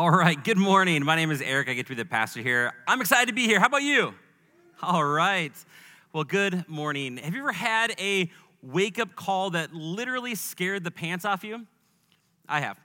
All 0.00 0.10
right, 0.10 0.42
good 0.42 0.56
morning. 0.56 1.04
My 1.04 1.14
name 1.14 1.30
is 1.30 1.42
Eric. 1.42 1.68
I 1.68 1.74
get 1.74 1.84
to 1.84 1.90
be 1.90 1.94
the 1.94 2.06
pastor 2.06 2.40
here. 2.40 2.72
I'm 2.88 3.02
excited 3.02 3.26
to 3.26 3.34
be 3.34 3.44
here. 3.44 3.60
How 3.60 3.66
about 3.66 3.82
you? 3.82 4.14
All 4.80 5.04
right. 5.04 5.52
Well, 6.14 6.24
good 6.24 6.66
morning. 6.66 7.18
Have 7.18 7.34
you 7.34 7.40
ever 7.40 7.52
had 7.52 7.92
a 8.00 8.30
wake 8.62 8.98
up 8.98 9.14
call 9.14 9.50
that 9.50 9.74
literally 9.74 10.34
scared 10.36 10.84
the 10.84 10.90
pants 10.90 11.26
off 11.26 11.44
you? 11.44 11.66
I 12.48 12.60
have. 12.60 12.78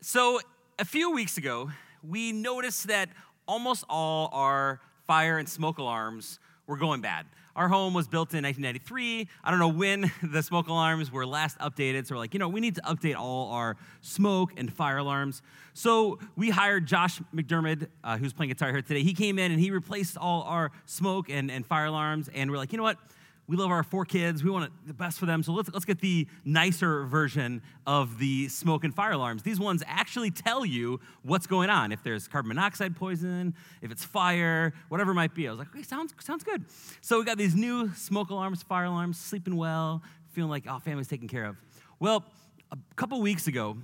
So, 0.00 0.40
a 0.78 0.86
few 0.86 1.10
weeks 1.10 1.36
ago, 1.36 1.70
we 2.02 2.32
noticed 2.32 2.86
that 2.86 3.10
almost 3.46 3.84
all 3.90 4.30
our 4.32 4.80
fire 5.06 5.36
and 5.36 5.46
smoke 5.46 5.76
alarms 5.76 6.38
were 6.66 6.78
going 6.78 7.02
bad. 7.02 7.26
Our 7.56 7.68
home 7.68 7.94
was 7.94 8.08
built 8.08 8.34
in 8.34 8.42
1993. 8.42 9.28
I 9.44 9.50
don't 9.50 9.60
know 9.60 9.68
when 9.68 10.10
the 10.22 10.42
smoke 10.42 10.68
alarms 10.68 11.12
were 11.12 11.26
last 11.26 11.58
updated. 11.58 12.06
So 12.06 12.14
we're 12.14 12.18
like, 12.18 12.34
you 12.34 12.40
know, 12.40 12.48
we 12.48 12.60
need 12.60 12.74
to 12.76 12.82
update 12.82 13.16
all 13.16 13.50
our 13.50 13.76
smoke 14.00 14.52
and 14.56 14.72
fire 14.72 14.98
alarms. 14.98 15.40
So 15.72 16.18
we 16.36 16.50
hired 16.50 16.86
Josh 16.86 17.20
McDermott, 17.34 17.88
uh, 18.02 18.18
who's 18.18 18.32
playing 18.32 18.50
guitar 18.50 18.70
here 18.70 18.82
today. 18.82 19.02
He 19.02 19.14
came 19.14 19.38
in 19.38 19.52
and 19.52 19.60
he 19.60 19.70
replaced 19.70 20.16
all 20.16 20.42
our 20.42 20.72
smoke 20.86 21.30
and, 21.30 21.50
and 21.50 21.64
fire 21.64 21.86
alarms. 21.86 22.28
And 22.34 22.50
we're 22.50 22.58
like, 22.58 22.72
you 22.72 22.76
know 22.76 22.84
what? 22.84 22.98
We 23.46 23.56
love 23.56 23.70
our 23.70 23.82
four 23.82 24.04
kids. 24.04 24.42
We 24.42 24.50
want 24.50 24.72
the 24.86 24.94
best 24.94 25.18
for 25.18 25.26
them. 25.26 25.42
So 25.42 25.52
let's, 25.52 25.70
let's 25.72 25.84
get 25.84 26.00
the 26.00 26.26
nicer 26.44 27.04
version 27.04 27.60
of 27.86 28.18
the 28.18 28.48
smoke 28.48 28.84
and 28.84 28.94
fire 28.94 29.12
alarms. 29.12 29.42
These 29.42 29.60
ones 29.60 29.82
actually 29.86 30.30
tell 30.30 30.64
you 30.64 31.00
what's 31.22 31.46
going 31.46 31.68
on. 31.68 31.92
If 31.92 32.02
there's 32.02 32.26
carbon 32.26 32.48
monoxide 32.48 32.96
poison, 32.96 33.54
if 33.82 33.90
it's 33.90 34.02
fire, 34.04 34.72
whatever 34.88 35.10
it 35.10 35.14
might 35.14 35.34
be. 35.34 35.46
I 35.46 35.50
was 35.50 35.58
like, 35.58 35.68
okay, 35.74 35.82
sounds, 35.82 36.14
sounds 36.20 36.42
good. 36.42 36.64
So 37.02 37.18
we 37.18 37.24
got 37.24 37.36
these 37.36 37.54
new 37.54 37.92
smoke 37.94 38.30
alarms, 38.30 38.62
fire 38.62 38.84
alarms, 38.84 39.18
sleeping 39.18 39.56
well, 39.56 40.02
feeling 40.32 40.50
like, 40.50 40.64
oh, 40.66 40.78
family's 40.78 41.08
taken 41.08 41.28
care 41.28 41.44
of. 41.44 41.56
Well, 42.00 42.24
a 42.72 42.78
couple 42.96 43.20
weeks 43.20 43.46
ago, 43.46 43.76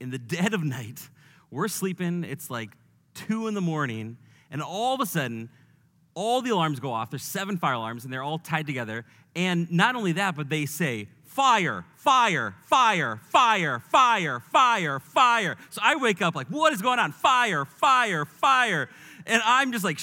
in 0.00 0.10
the 0.10 0.18
dead 0.18 0.54
of 0.54 0.62
night, 0.62 1.08
we're 1.50 1.68
sleeping. 1.68 2.24
It's 2.24 2.50
like 2.50 2.70
two 3.14 3.46
in 3.46 3.54
the 3.54 3.60
morning, 3.60 4.16
and 4.50 4.62
all 4.62 4.94
of 4.94 5.00
a 5.00 5.06
sudden, 5.06 5.50
all 6.14 6.42
the 6.42 6.50
alarms 6.50 6.80
go 6.80 6.92
off. 6.92 7.10
There's 7.10 7.22
seven 7.22 7.56
fire 7.56 7.74
alarms, 7.74 8.04
and 8.04 8.12
they're 8.12 8.22
all 8.22 8.38
tied 8.38 8.66
together. 8.66 9.04
And 9.34 9.70
not 9.70 9.94
only 9.94 10.12
that, 10.12 10.36
but 10.36 10.48
they 10.48 10.66
say, 10.66 11.08
fire, 11.24 11.84
fire, 11.96 12.54
fire, 12.66 13.20
fire, 13.30 13.80
fire, 13.90 14.40
fire, 14.40 15.00
fire. 15.00 15.56
So 15.70 15.80
I 15.82 15.96
wake 15.96 16.20
up 16.20 16.34
like, 16.34 16.48
what 16.48 16.72
is 16.72 16.82
going 16.82 16.98
on? 16.98 17.12
Fire, 17.12 17.64
fire, 17.64 18.24
fire. 18.26 18.90
And 19.26 19.40
I'm 19.44 19.72
just 19.72 19.84
like, 19.84 19.98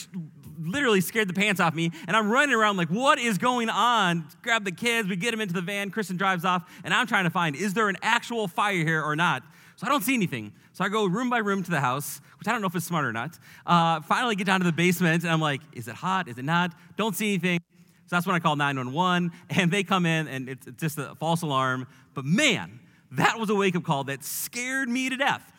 literally 0.60 1.02
scared 1.02 1.30
the 1.30 1.34
pants 1.34 1.62
off 1.62 1.74
me. 1.74 1.92
And 2.08 2.18
I'm 2.18 2.30
running 2.30 2.56
around 2.56 2.78
like, 2.78 2.90
what 2.90 3.20
is 3.20 3.38
going 3.38 3.70
on? 3.70 4.28
Grab 4.42 4.66
the 4.66 4.72
kids, 4.72 5.08
we 5.08 5.16
get 5.16 5.32
them 5.32 5.42
into 5.42 5.54
the 5.54 5.62
van. 5.62 5.92
Kristen 5.92 6.18
drives 6.18 6.46
off, 6.46 6.70
and 6.84 6.94
I'm 6.94 7.08
trying 7.08 7.26
to 7.26 7.30
find, 7.30 7.56
is 7.56 7.74
there 7.74 7.90
an 7.90 7.98
actual 8.02 8.48
fire 8.48 8.84
here 8.84 9.04
or 9.04 9.16
not? 9.16 9.44
So 9.80 9.88
I 9.88 9.90
don't 9.92 10.04
see 10.04 10.14
anything. 10.14 10.52
So 10.74 10.84
I 10.84 10.90
go 10.90 11.06
room 11.06 11.30
by 11.30 11.38
room 11.38 11.64
to 11.64 11.72
the 11.72 11.80
house, 11.80 12.20
which 12.38 12.50
I 12.50 12.52
don't 12.52 12.60
know 12.60 12.68
if 12.68 12.76
it's 12.76 12.86
smart 12.86 13.06
or 13.06 13.14
not. 13.14 13.40
Uh, 13.66 14.02
finally, 14.02 14.36
get 14.36 14.46
down 14.46 14.60
to 14.60 14.66
the 14.66 14.74
basement, 14.74 15.24
and 15.24 15.32
I'm 15.32 15.40
like, 15.40 15.62
is 15.72 15.88
it 15.88 15.96
hot? 15.96 16.28
Is 16.28 16.38
it 16.38 16.44
not? 16.44 16.74
Don't 16.98 17.16
see 17.16 17.30
anything. 17.30 17.62
So 18.08 18.18
that's 18.18 18.28
when 18.28 18.36
I 18.36 18.40
call 18.40 18.58
911, 18.58 19.32
and 19.52 19.72
they 19.72 19.84
come 19.84 20.06
in, 20.06 20.28
and 20.28 20.50
it's 20.50 20.68
just 20.76 20.98
a 20.98 21.16
false 21.16 21.44
alarm. 21.44 21.88
But 22.14 22.26
man, 22.26 22.82
that 23.12 23.40
was 23.40 23.50
a 23.50 23.56
wake 23.56 23.74
up 23.78 23.86
call 23.86 24.04
that 24.04 24.22
scared 24.26 24.90
me 24.90 25.10
to 25.10 25.16
death. 25.16 25.50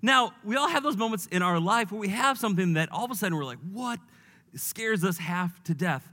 Now, 0.00 0.34
we 0.44 0.54
all 0.54 0.68
have 0.68 0.84
those 0.84 0.96
moments 0.96 1.26
in 1.26 1.42
our 1.42 1.58
life 1.58 1.90
where 1.90 2.00
we 2.00 2.10
have 2.10 2.38
something 2.38 2.74
that 2.74 2.92
all 2.92 3.04
of 3.04 3.10
a 3.10 3.16
sudden 3.16 3.36
we're 3.36 3.44
like, 3.44 3.58
what 3.72 3.98
scares 4.54 5.02
us 5.02 5.18
half 5.18 5.64
to 5.64 5.74
death? 5.74 6.08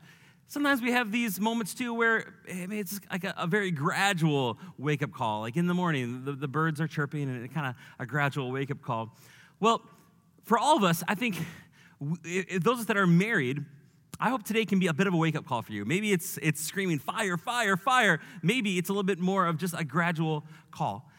Sometimes 0.52 0.82
we 0.82 0.92
have 0.92 1.14
these 1.14 1.40
moments 1.40 1.74
too 1.74 1.94
where 1.94 2.34
eh, 2.46 2.68
mean, 2.68 2.80
it's 2.80 3.00
like 3.10 3.24
a, 3.24 3.34
a 3.38 3.48
very 3.48 3.72
gradual 3.72 4.60
wake 4.78 5.02
up 5.02 5.14
call. 5.14 5.40
Like 5.40 5.56
in 5.56 5.66
the 5.66 5.74
morning, 5.74 6.26
the, 6.26 6.34
the 6.34 6.48
birds 6.50 6.82
are 6.82 6.90
chirping 6.90 7.30
and 7.30 7.46
it 7.46 7.54
kind 7.54 7.68
of 7.68 7.76
a 8.00 8.06
gradual 8.06 8.52
wake 8.52 8.70
up 8.70 8.82
call. 8.82 9.16
Well, 9.62 9.82
for 10.44 10.60
all 10.60 10.76
of 10.76 10.84
us, 10.84 11.06
I 11.08 11.16
think 11.16 11.38
those 12.62 12.86
that 12.88 12.98
are 12.98 13.08
married, 13.08 13.64
I 14.20 14.30
hope 14.30 14.44
today 14.44 14.66
can 14.66 14.78
be 14.78 14.88
a 14.88 14.94
bit 14.94 15.08
of 15.08 15.14
a 15.14 15.18
wake 15.18 15.38
up 15.38 15.46
call 15.46 15.62
for 15.62 15.72
you. 15.72 15.86
Maybe 15.86 16.12
it's, 16.12 16.38
it's 16.42 16.60
screaming, 16.60 17.00
fire, 17.00 17.38
fire, 17.38 17.78
fire. 17.78 18.20
Maybe 18.44 18.78
it's 18.78 18.90
a 18.90 18.92
little 18.92 19.04
bit 19.04 19.20
more 19.20 19.46
of 19.46 19.56
just 19.56 19.74
a 19.78 19.86
gradual 19.86 20.44
call. 20.70 21.10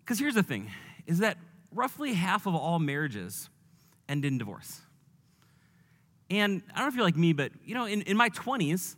Because 0.00 0.18
here's 0.18 0.34
the 0.34 0.42
thing 0.42 0.72
is 1.06 1.20
that 1.20 1.38
roughly 1.72 2.14
half 2.14 2.46
of 2.46 2.56
all 2.56 2.80
marriages 2.80 3.48
end 4.08 4.24
in 4.24 4.38
divorce. 4.38 4.80
And 6.30 6.62
I 6.74 6.78
don't 6.78 6.84
know 6.84 6.88
if 6.88 6.94
you're 6.94 7.04
like 7.04 7.16
me, 7.16 7.32
but 7.32 7.52
you 7.64 7.74
know, 7.74 7.86
in, 7.86 8.02
in 8.02 8.16
my 8.16 8.30
20s, 8.30 8.96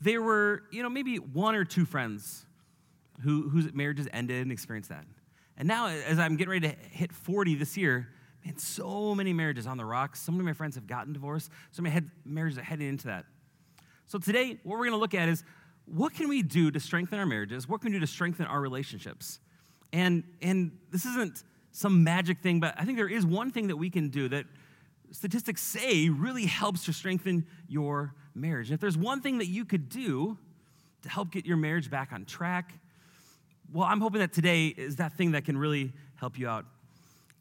there 0.00 0.20
were, 0.20 0.64
you 0.70 0.82
know, 0.82 0.88
maybe 0.88 1.16
one 1.16 1.54
or 1.54 1.64
two 1.64 1.84
friends 1.84 2.44
who, 3.22 3.48
whose 3.48 3.72
marriages 3.72 4.08
ended 4.12 4.42
and 4.42 4.52
experienced 4.52 4.90
that. 4.90 5.04
And 5.56 5.66
now, 5.66 5.86
as 5.86 6.18
I'm 6.18 6.36
getting 6.36 6.50
ready 6.50 6.68
to 6.68 6.76
hit 6.90 7.12
40 7.12 7.54
this 7.54 7.76
year, 7.76 8.08
man, 8.44 8.58
so 8.58 9.14
many 9.14 9.32
marriages 9.32 9.66
on 9.66 9.78
the 9.78 9.84
rocks. 9.84 10.20
So 10.20 10.32
many 10.32 10.40
of 10.42 10.46
my 10.46 10.52
friends 10.52 10.74
have 10.74 10.86
gotten 10.86 11.12
divorced. 11.12 11.50
So 11.70 11.82
many 11.82 11.94
head, 11.94 12.10
marriages 12.24 12.58
are 12.58 12.62
heading 12.62 12.88
into 12.88 13.06
that. 13.06 13.24
So 14.06 14.18
today, 14.18 14.58
what 14.62 14.78
we're 14.78 14.84
going 14.84 14.92
to 14.92 14.98
look 14.98 15.14
at 15.14 15.28
is 15.28 15.44
what 15.86 16.14
can 16.14 16.28
we 16.28 16.42
do 16.42 16.70
to 16.70 16.80
strengthen 16.80 17.18
our 17.18 17.26
marriages? 17.26 17.68
What 17.68 17.80
can 17.80 17.90
we 17.90 17.96
do 17.96 18.00
to 18.00 18.06
strengthen 18.06 18.46
our 18.46 18.60
relationships? 18.60 19.40
And, 19.92 20.24
and 20.42 20.72
this 20.90 21.06
isn't 21.06 21.42
some 21.72 22.04
magic 22.04 22.40
thing, 22.40 22.60
but 22.60 22.74
I 22.76 22.84
think 22.84 22.98
there 22.98 23.08
is 23.08 23.24
one 23.24 23.50
thing 23.50 23.68
that 23.68 23.76
we 23.76 23.88
can 23.88 24.08
do 24.08 24.28
that 24.28 24.46
statistics 25.16 25.62
say 25.62 26.10
really 26.10 26.44
helps 26.44 26.84
to 26.84 26.92
strengthen 26.92 27.46
your 27.68 28.14
marriage. 28.34 28.68
And 28.68 28.74
if 28.74 28.80
there's 28.80 28.98
one 28.98 29.22
thing 29.22 29.38
that 29.38 29.46
you 29.46 29.64
could 29.64 29.88
do 29.88 30.36
to 31.02 31.08
help 31.08 31.30
get 31.30 31.46
your 31.46 31.56
marriage 31.56 31.90
back 31.90 32.12
on 32.12 32.26
track, 32.26 32.74
well, 33.72 33.84
I'm 33.84 34.00
hoping 34.00 34.20
that 34.20 34.34
today 34.34 34.66
is 34.66 34.96
that 34.96 35.14
thing 35.14 35.32
that 35.32 35.46
can 35.46 35.56
really 35.56 35.92
help 36.16 36.38
you 36.38 36.48
out. 36.48 36.66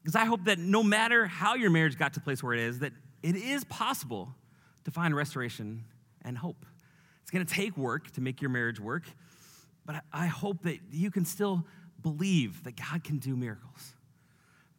Because 0.02 0.16
I 0.16 0.24
hope 0.24 0.46
that 0.46 0.58
no 0.58 0.84
matter 0.84 1.26
how 1.26 1.56
your 1.56 1.70
marriage 1.70 1.98
got 1.98 2.14
to 2.14 2.22
place 2.22 2.42
where 2.42 2.54
it 2.54 2.62
is, 2.62 2.80
that 2.80 2.94
it 3.22 3.36
is 3.36 3.66
possible 3.66 4.34
to 4.86 4.92
find 4.92 5.14
restoration 5.14 5.84
and 6.24 6.38
hope. 6.38 6.66
It's 7.24 7.32
to 7.32 7.44
take 7.44 7.76
work 7.76 8.12
to 8.12 8.22
make 8.22 8.42
your 8.42 8.52
marriage 8.52 8.80
work, 8.80 9.04
but 9.86 10.02
I 10.14 10.28
hope 10.28 10.62
that 10.64 10.80
you 10.92 11.12
can 11.12 11.26
still 11.26 11.66
believe 12.02 12.64
that 12.64 12.78
God 12.78 13.04
can 13.04 13.18
do 13.18 13.36
miracles 13.36 13.96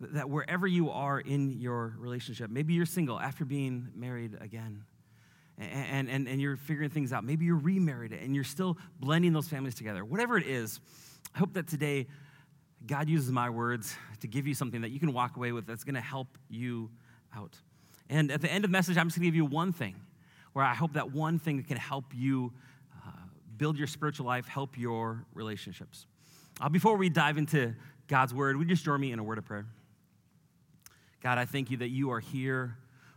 that 0.01 0.29
wherever 0.29 0.67
you 0.67 0.91
are 0.91 1.21
in 1.21 1.53
your 1.61 1.95
relationship, 1.99 2.51
maybe 2.51 2.75
you're 2.75 2.87
single 2.87 3.19
after 3.19 3.45
being 3.45 3.89
married 3.95 4.37
again, 4.41 4.85
and, 5.59 6.11
and, 6.11 6.29
and 6.29 6.41
you're 6.41 6.57
figuring 6.57 6.91
things 6.91 7.13
out. 7.13 7.25
Maybe 7.25 7.47
you're 7.47 7.57
remarried 7.57 8.13
and 8.13 8.35
you're 8.35 8.45
still 8.45 8.77
blending 9.01 9.33
those 9.33 9.49
families 9.49 9.75
together. 9.75 10.05
Whatever 10.05 10.37
it 10.37 10.47
is, 10.47 10.81
I 11.35 11.39
hope 11.39 11.55
that 11.55 11.67
today 11.67 12.07
God 12.87 13.09
uses 13.09 13.33
my 13.33 13.49
words 13.49 13.97
to 14.21 14.29
give 14.29 14.47
you 14.47 14.55
something 14.55 14.83
that 14.83 14.91
you 14.91 15.01
can 15.01 15.15
walk 15.15 15.37
away 15.37 15.53
with 15.53 15.67
that's 15.67 15.83
going 15.83 15.95
to 15.95 16.01
help 16.01 16.37
you 16.51 16.91
out. 17.35 17.57
And 18.11 18.31
at 18.31 18.43
the 18.43 18.53
end 18.53 18.65
of 18.65 18.71
the 18.71 18.73
message, 18.73 18.99
I'm 18.99 19.07
just 19.07 19.17
going 19.17 19.25
to 19.25 19.29
give 19.29 19.35
you 19.37 19.47
one 19.47 19.73
thing 19.73 19.97
where 20.53 20.65
I 20.65 20.75
hope 20.75 20.93
that 20.93 21.13
one 21.13 21.39
thing 21.39 21.63
can 21.63 21.79
help 21.79 22.05
you 22.15 22.53
uh, 23.07 23.11
build 23.57 23.79
your 23.79 23.87
spiritual 23.87 24.27
life, 24.27 24.47
help 24.47 24.79
your 24.79 25.25
relationships. 25.35 26.07
Uh, 26.61 26.69
before 26.69 26.97
we 26.97 27.09
dive 27.09 27.39
into 27.39 27.75
God's 28.09 28.33
word, 28.33 28.57
would 28.57 28.69
you 28.69 28.75
just 28.75 28.85
join 28.85 29.01
me 29.01 29.13
in 29.13 29.19
a 29.19 29.25
word 29.25 29.39
of 29.39 29.45
prayer? 29.45 29.67
God, 31.27 31.39
I 31.39 31.45
thank 31.45 31.73
you 31.73 31.79
that 31.79 31.89
you 31.89 32.13
are 32.13 32.21
here 32.21 32.77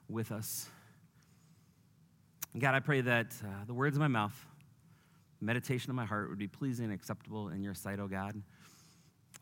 with 0.09 0.31
us. 0.31 0.67
God, 2.57 2.73
I 2.73 2.79
pray 2.79 3.01
that 3.01 3.35
uh, 3.43 3.65
the 3.67 3.73
words 3.75 3.95
of 3.95 3.99
my 3.99 4.07
mouth, 4.07 4.33
meditation 5.39 5.91
of 5.91 5.95
my 5.95 6.05
heart 6.05 6.27
would 6.27 6.39
be 6.39 6.47
pleasing 6.47 6.85
and 6.85 6.93
acceptable 6.95 7.49
in 7.49 7.61
your 7.61 7.75
sight, 7.75 7.99
O 7.99 8.05
oh 8.05 8.07
God. 8.07 8.41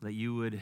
That 0.01 0.11
you 0.11 0.35
would 0.35 0.61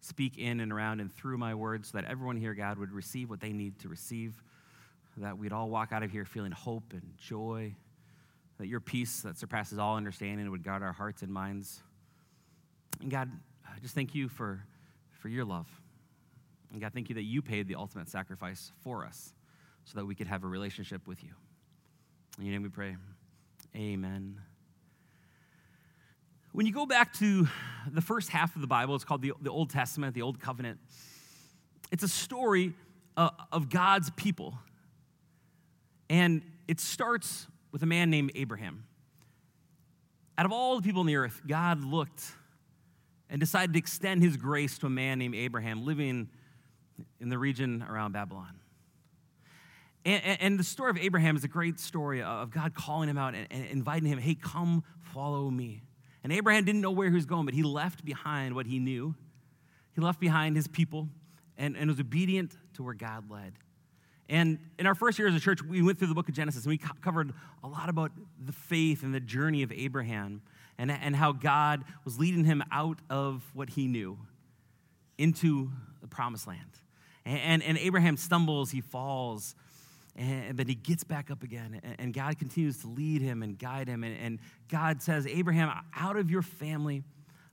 speak 0.00 0.38
in 0.38 0.60
and 0.60 0.72
around 0.72 1.00
and 1.00 1.12
through 1.12 1.36
my 1.36 1.54
words 1.54 1.90
so 1.90 1.98
that 1.98 2.10
everyone 2.10 2.38
here, 2.38 2.54
God, 2.54 2.78
would 2.78 2.92
receive 2.92 3.28
what 3.28 3.40
they 3.40 3.52
need 3.52 3.78
to 3.80 3.90
receive. 3.90 4.42
That 5.18 5.36
we'd 5.36 5.52
all 5.52 5.68
walk 5.68 5.92
out 5.92 6.02
of 6.02 6.10
here 6.10 6.24
feeling 6.24 6.52
hope 6.52 6.94
and 6.94 7.02
joy. 7.18 7.74
That 8.56 8.66
your 8.68 8.80
peace 8.80 9.20
that 9.20 9.36
surpasses 9.36 9.78
all 9.78 9.98
understanding 9.98 10.50
would 10.50 10.64
guard 10.64 10.82
our 10.82 10.94
hearts 10.94 11.20
and 11.20 11.30
minds. 11.30 11.82
And 13.02 13.10
God, 13.10 13.30
I 13.66 13.78
just 13.78 13.94
thank 13.94 14.14
you 14.14 14.30
for, 14.30 14.64
for 15.20 15.28
your 15.28 15.44
love. 15.44 15.68
And 16.72 16.80
God, 16.80 16.92
thank 16.92 17.08
you 17.08 17.14
that 17.14 17.22
you 17.22 17.42
paid 17.42 17.68
the 17.68 17.76
ultimate 17.76 18.08
sacrifice 18.08 18.72
for 18.82 19.04
us 19.04 19.32
so 19.84 19.98
that 19.98 20.04
we 20.04 20.14
could 20.14 20.26
have 20.26 20.44
a 20.44 20.46
relationship 20.46 21.06
with 21.06 21.22
you. 21.24 21.30
In 22.38 22.44
your 22.44 22.52
name 22.52 22.62
we 22.62 22.68
pray. 22.68 22.96
Amen. 23.74 24.40
When 26.52 26.66
you 26.66 26.72
go 26.72 26.86
back 26.86 27.12
to 27.14 27.48
the 27.90 28.00
first 28.00 28.30
half 28.30 28.54
of 28.54 28.60
the 28.60 28.66
Bible, 28.66 28.94
it's 28.94 29.04
called 29.04 29.22
the, 29.22 29.32
the 29.40 29.50
Old 29.50 29.70
Testament, 29.70 30.14
the 30.14 30.22
Old 30.22 30.40
Covenant. 30.40 30.78
It's 31.90 32.02
a 32.02 32.08
story 32.08 32.74
uh, 33.16 33.30
of 33.52 33.70
God's 33.70 34.10
people. 34.10 34.58
And 36.10 36.42
it 36.66 36.80
starts 36.80 37.46
with 37.72 37.82
a 37.82 37.86
man 37.86 38.10
named 38.10 38.32
Abraham. 38.34 38.84
Out 40.36 40.46
of 40.46 40.52
all 40.52 40.76
the 40.76 40.82
people 40.82 41.00
on 41.00 41.06
the 41.06 41.16
earth, 41.16 41.42
God 41.46 41.82
looked 41.82 42.22
and 43.28 43.40
decided 43.40 43.72
to 43.72 43.78
extend 43.78 44.22
his 44.22 44.36
grace 44.36 44.78
to 44.78 44.86
a 44.86 44.90
man 44.90 45.18
named 45.18 45.34
Abraham 45.34 45.84
living 45.84 46.28
in 47.20 47.28
the 47.28 47.38
region 47.38 47.84
around 47.88 48.12
Babylon. 48.12 48.60
And, 50.04 50.40
and, 50.40 50.58
the 50.58 50.64
story 50.64 50.90
of 50.90 50.96
Abraham 50.96 51.36
is 51.36 51.44
a 51.44 51.48
great 51.48 51.78
story 51.78 52.22
of 52.22 52.50
God 52.50 52.74
calling 52.74 53.10
him 53.10 53.18
out 53.18 53.34
and, 53.34 53.46
and 53.50 53.66
inviting 53.66 54.08
him, 54.08 54.18
hey, 54.18 54.34
come 54.34 54.84
follow 55.00 55.50
me. 55.50 55.82
And 56.22 56.32
Abraham 56.32 56.64
didn't 56.64 56.80
know 56.80 56.92
where 56.92 57.08
he 57.08 57.14
was 57.14 57.26
going, 57.26 57.44
but 57.44 57.54
he 57.54 57.62
left 57.62 58.04
behind 58.04 58.54
what 58.54 58.66
he 58.66 58.78
knew. 58.78 59.14
He 59.94 60.00
left 60.00 60.20
behind 60.20 60.56
his 60.56 60.66
people 60.66 61.08
and, 61.56 61.76
and 61.76 61.90
was 61.90 62.00
obedient 62.00 62.56
to 62.74 62.82
where 62.82 62.94
God 62.94 63.30
led. 63.30 63.54
And 64.28 64.58
in 64.78 64.86
our 64.86 64.94
first 64.94 65.18
year 65.18 65.28
as 65.28 65.34
a 65.34 65.40
church, 65.40 65.62
we 65.62 65.82
went 65.82 65.98
through 65.98 66.08
the 66.08 66.14
book 66.14 66.28
of 66.28 66.34
Genesis 66.34 66.64
and 66.64 66.70
we 66.70 66.78
co- 66.78 66.94
covered 67.02 67.32
a 67.64 67.68
lot 67.68 67.88
about 67.88 68.12
the 68.42 68.52
faith 68.52 69.02
and 69.02 69.14
the 69.14 69.20
journey 69.20 69.62
of 69.62 69.72
Abraham 69.72 70.42
and, 70.78 70.90
and 70.90 71.16
how 71.16 71.32
God 71.32 71.84
was 72.04 72.18
leading 72.18 72.44
him 72.44 72.62
out 72.70 72.98
of 73.10 73.42
what 73.54 73.70
he 73.70 73.86
knew 73.86 74.18
into 75.16 75.70
the 76.00 76.08
promised 76.08 76.46
land. 76.46 76.78
And, 77.28 77.62
and, 77.62 77.76
Abraham 77.76 78.16
stumbles, 78.16 78.70
he 78.70 78.80
falls, 78.80 79.54
and, 80.16 80.56
but 80.56 80.66
he 80.66 80.74
gets 80.74 81.04
back 81.04 81.30
up 81.30 81.42
again. 81.42 81.78
And, 81.84 81.96
and 81.98 82.14
God 82.14 82.38
continues 82.38 82.78
to 82.78 82.88
lead 82.88 83.20
him 83.20 83.42
and 83.42 83.58
guide 83.58 83.86
him. 83.86 84.02
And, 84.02 84.16
and 84.18 84.38
God 84.70 85.02
says, 85.02 85.26
Abraham, 85.26 85.70
out 85.94 86.16
of 86.16 86.30
your 86.30 86.40
family, 86.40 87.02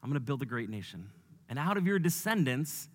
I'm 0.01 0.09
going 0.09 0.19
to 0.19 0.25
build 0.25 0.41
a 0.41 0.45
great 0.45 0.69
nation. 0.69 1.09
And 1.49 1.59
out 1.59 1.75
of 1.75 1.85
your 1.85 1.99
descendants, 1.99 2.87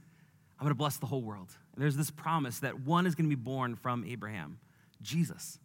I'm 0.58 0.64
going 0.64 0.70
to 0.70 0.78
bless 0.78 0.96
the 0.96 1.06
whole 1.06 1.22
world. 1.22 1.50
And 1.74 1.82
there's 1.82 1.96
this 1.96 2.10
promise 2.10 2.60
that 2.60 2.80
one 2.80 3.06
is 3.06 3.14
going 3.14 3.28
to 3.28 3.36
be 3.36 3.40
born 3.40 3.76
from 3.76 4.04
Abraham, 4.06 4.58
Jesus. 5.02 5.58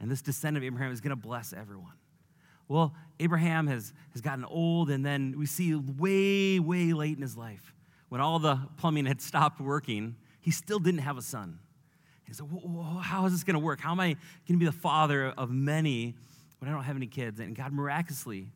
And 0.00 0.10
this 0.10 0.22
descendant 0.22 0.64
of 0.64 0.66
Abraham 0.66 0.92
is 0.92 1.02
going 1.02 1.10
to 1.10 1.16
bless 1.16 1.52
everyone. 1.52 1.92
Well, 2.68 2.94
Abraham 3.20 3.66
has, 3.66 3.92
has 4.12 4.22
gotten 4.22 4.46
old, 4.46 4.88
and 4.88 5.04
then 5.04 5.34
we 5.38 5.44
see 5.44 5.74
way, 5.74 6.58
way 6.58 6.94
late 6.94 7.16
in 7.16 7.22
his 7.22 7.36
life, 7.36 7.74
when 8.08 8.20
all 8.22 8.38
the 8.38 8.58
plumbing 8.78 9.04
had 9.04 9.20
stopped 9.20 9.60
working, 9.60 10.16
he 10.42 10.50
still 10.50 10.78
didn't 10.78 11.00
have 11.00 11.16
a 11.16 11.22
son. 11.22 11.60
He 12.24 12.34
said, 12.34 12.46
How 13.00 13.24
is 13.26 13.32
this 13.32 13.44
going 13.44 13.54
to 13.54 13.60
work? 13.60 13.80
How 13.80 13.92
am 13.92 14.00
I 14.00 14.08
going 14.08 14.18
to 14.48 14.56
be 14.58 14.66
the 14.66 14.72
father 14.72 15.28
of 15.28 15.50
many 15.50 16.14
when 16.58 16.68
I 16.68 16.74
don't 16.74 16.84
have 16.84 16.96
any 16.96 17.06
kids? 17.06 17.40
And 17.40 17.56
God 17.56 17.72
miraculously 17.72 18.48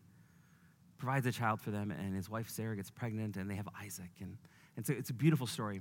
provides 0.99 1.27
a 1.27 1.33
child 1.33 1.61
for 1.61 1.71
them, 1.71 1.91
and 1.91 2.15
his 2.15 2.29
wife 2.29 2.49
Sarah 2.49 2.77
gets 2.77 2.91
pregnant, 2.91 3.37
and 3.37 3.49
they 3.49 3.55
have 3.55 3.69
Isaac. 3.81 4.11
And, 4.21 4.37
and 4.77 4.87
so 4.87 4.93
it's 4.93 5.11
a 5.11 5.15
beautiful 5.15 5.47
story. 5.47 5.81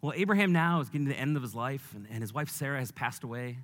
Well, 0.00 0.12
Abraham 0.14 0.52
now 0.52 0.80
is 0.80 0.88
getting 0.88 1.06
to 1.06 1.12
the 1.12 1.18
end 1.18 1.36
of 1.36 1.42
his 1.42 1.54
life, 1.54 1.92
and, 1.94 2.06
and 2.10 2.20
his 2.20 2.32
wife 2.32 2.48
Sarah 2.48 2.78
has 2.78 2.92
passed 2.92 3.24
away. 3.24 3.58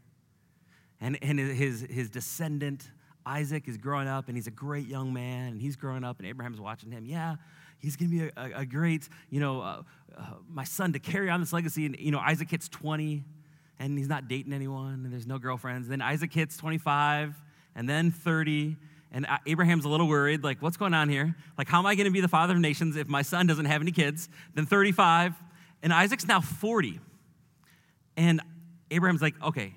And, 1.01 1.19
and 1.23 1.39
his, 1.39 1.83
his 1.83 2.11
descendant, 2.11 2.91
Isaac, 3.25 3.69
is 3.69 3.77
growing 3.77 4.09
up, 4.09 4.27
and 4.29 4.37
he's 4.37 4.49
a 4.49 4.53
great 4.53 4.89
young 4.89 5.13
man, 5.13 5.53
and 5.53 5.61
he's 5.61 5.77
growing 5.77 6.03
up, 6.03 6.19
and 6.19 6.27
Abraham's 6.27 6.61
watching 6.61 6.91
him. 6.91 7.07
Yeah, 7.07 7.37
he's 7.79 7.97
going 7.97 8.11
to 8.11 8.17
be 8.17 8.31
a, 8.37 8.61
a, 8.61 8.67
great, 8.67 9.09
you 9.31 9.41
know, 9.41 9.61
uh, 9.61 9.83
uh, 10.17 10.23
my 10.49 10.65
son 10.65 10.93
to 10.93 10.99
carry 10.99 11.31
on 11.31 11.41
this 11.41 11.53
legacy. 11.53 11.87
And, 11.87 11.97
you 11.99 12.11
know, 12.11 12.19
Isaac 12.19 12.51
hits 12.51 12.69
20, 12.69 13.25
and 13.79 13.99
he's 13.99 14.09
not 14.09 14.29
dating 14.29 14.53
anyone, 14.53 15.05
and 15.05 15.13
there's 15.13 15.27
no 15.27 15.39
girlfriends. 15.39 15.89
Then 15.89 16.01
Isaac 16.01 16.33
hits 16.33 16.57
25, 16.57 17.35
and 17.75 17.89
then 17.89 18.11
30, 18.11 18.77
and 19.13 19.27
Abraham's 19.47 19.85
a 19.85 19.89
little 19.89 20.09
worried, 20.09 20.43
like, 20.43 20.61
what's 20.61 20.77
going 20.77 20.95
on 20.95 21.09
here? 21.09 21.37
Like, 21.57 21.69
how 21.69 21.79
am 21.79 21.87
I 21.87 21.95
going 21.95 22.07
to 22.07 22.11
be 22.11 22.21
the 22.21 22.29
father 22.29 22.55
of 22.55 22.61
nations 22.61 22.97
if 22.97 23.07
my 23.07 23.23
son 23.23 23.47
doesn't 23.47 23.67
have 23.67 23.81
any 23.81 23.93
kids? 23.93 24.29
Then 24.55 24.67
35, 24.67 25.35
and 25.83 25.93
Isaac's 25.93 26.27
now 26.27 26.41
40. 26.41 27.01
And 28.17 28.41
Abraham's 28.91 29.23
like, 29.23 29.41
okay, 29.43 29.75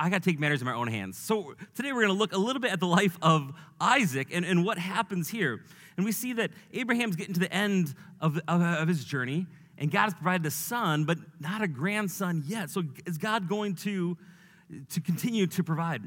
I 0.00 0.08
got 0.08 0.22
to 0.22 0.30
take 0.30 0.40
matters 0.40 0.62
in 0.62 0.66
my 0.66 0.72
own 0.72 0.88
hands. 0.88 1.18
So 1.18 1.54
today 1.74 1.92
we're 1.92 2.06
going 2.06 2.14
to 2.14 2.18
look 2.18 2.32
a 2.32 2.38
little 2.38 2.60
bit 2.60 2.72
at 2.72 2.80
the 2.80 2.86
life 2.86 3.18
of 3.20 3.52
Isaac 3.78 4.28
and, 4.32 4.46
and 4.46 4.64
what 4.64 4.78
happens 4.78 5.28
here. 5.28 5.62
And 5.98 6.06
we 6.06 6.12
see 6.12 6.32
that 6.32 6.50
Abraham's 6.72 7.16
getting 7.16 7.34
to 7.34 7.40
the 7.40 7.52
end 7.52 7.94
of, 8.18 8.40
of, 8.48 8.62
of 8.62 8.88
his 8.88 9.04
journey, 9.04 9.46
and 9.76 9.90
God 9.90 10.04
has 10.04 10.14
provided 10.14 10.46
a 10.46 10.50
son, 10.50 11.04
but 11.04 11.18
not 11.38 11.60
a 11.60 11.68
grandson 11.68 12.42
yet. 12.46 12.70
So 12.70 12.82
is 13.04 13.18
God 13.18 13.46
going 13.46 13.74
to, 13.76 14.16
to 14.88 15.00
continue 15.02 15.46
to 15.48 15.62
provide? 15.62 16.02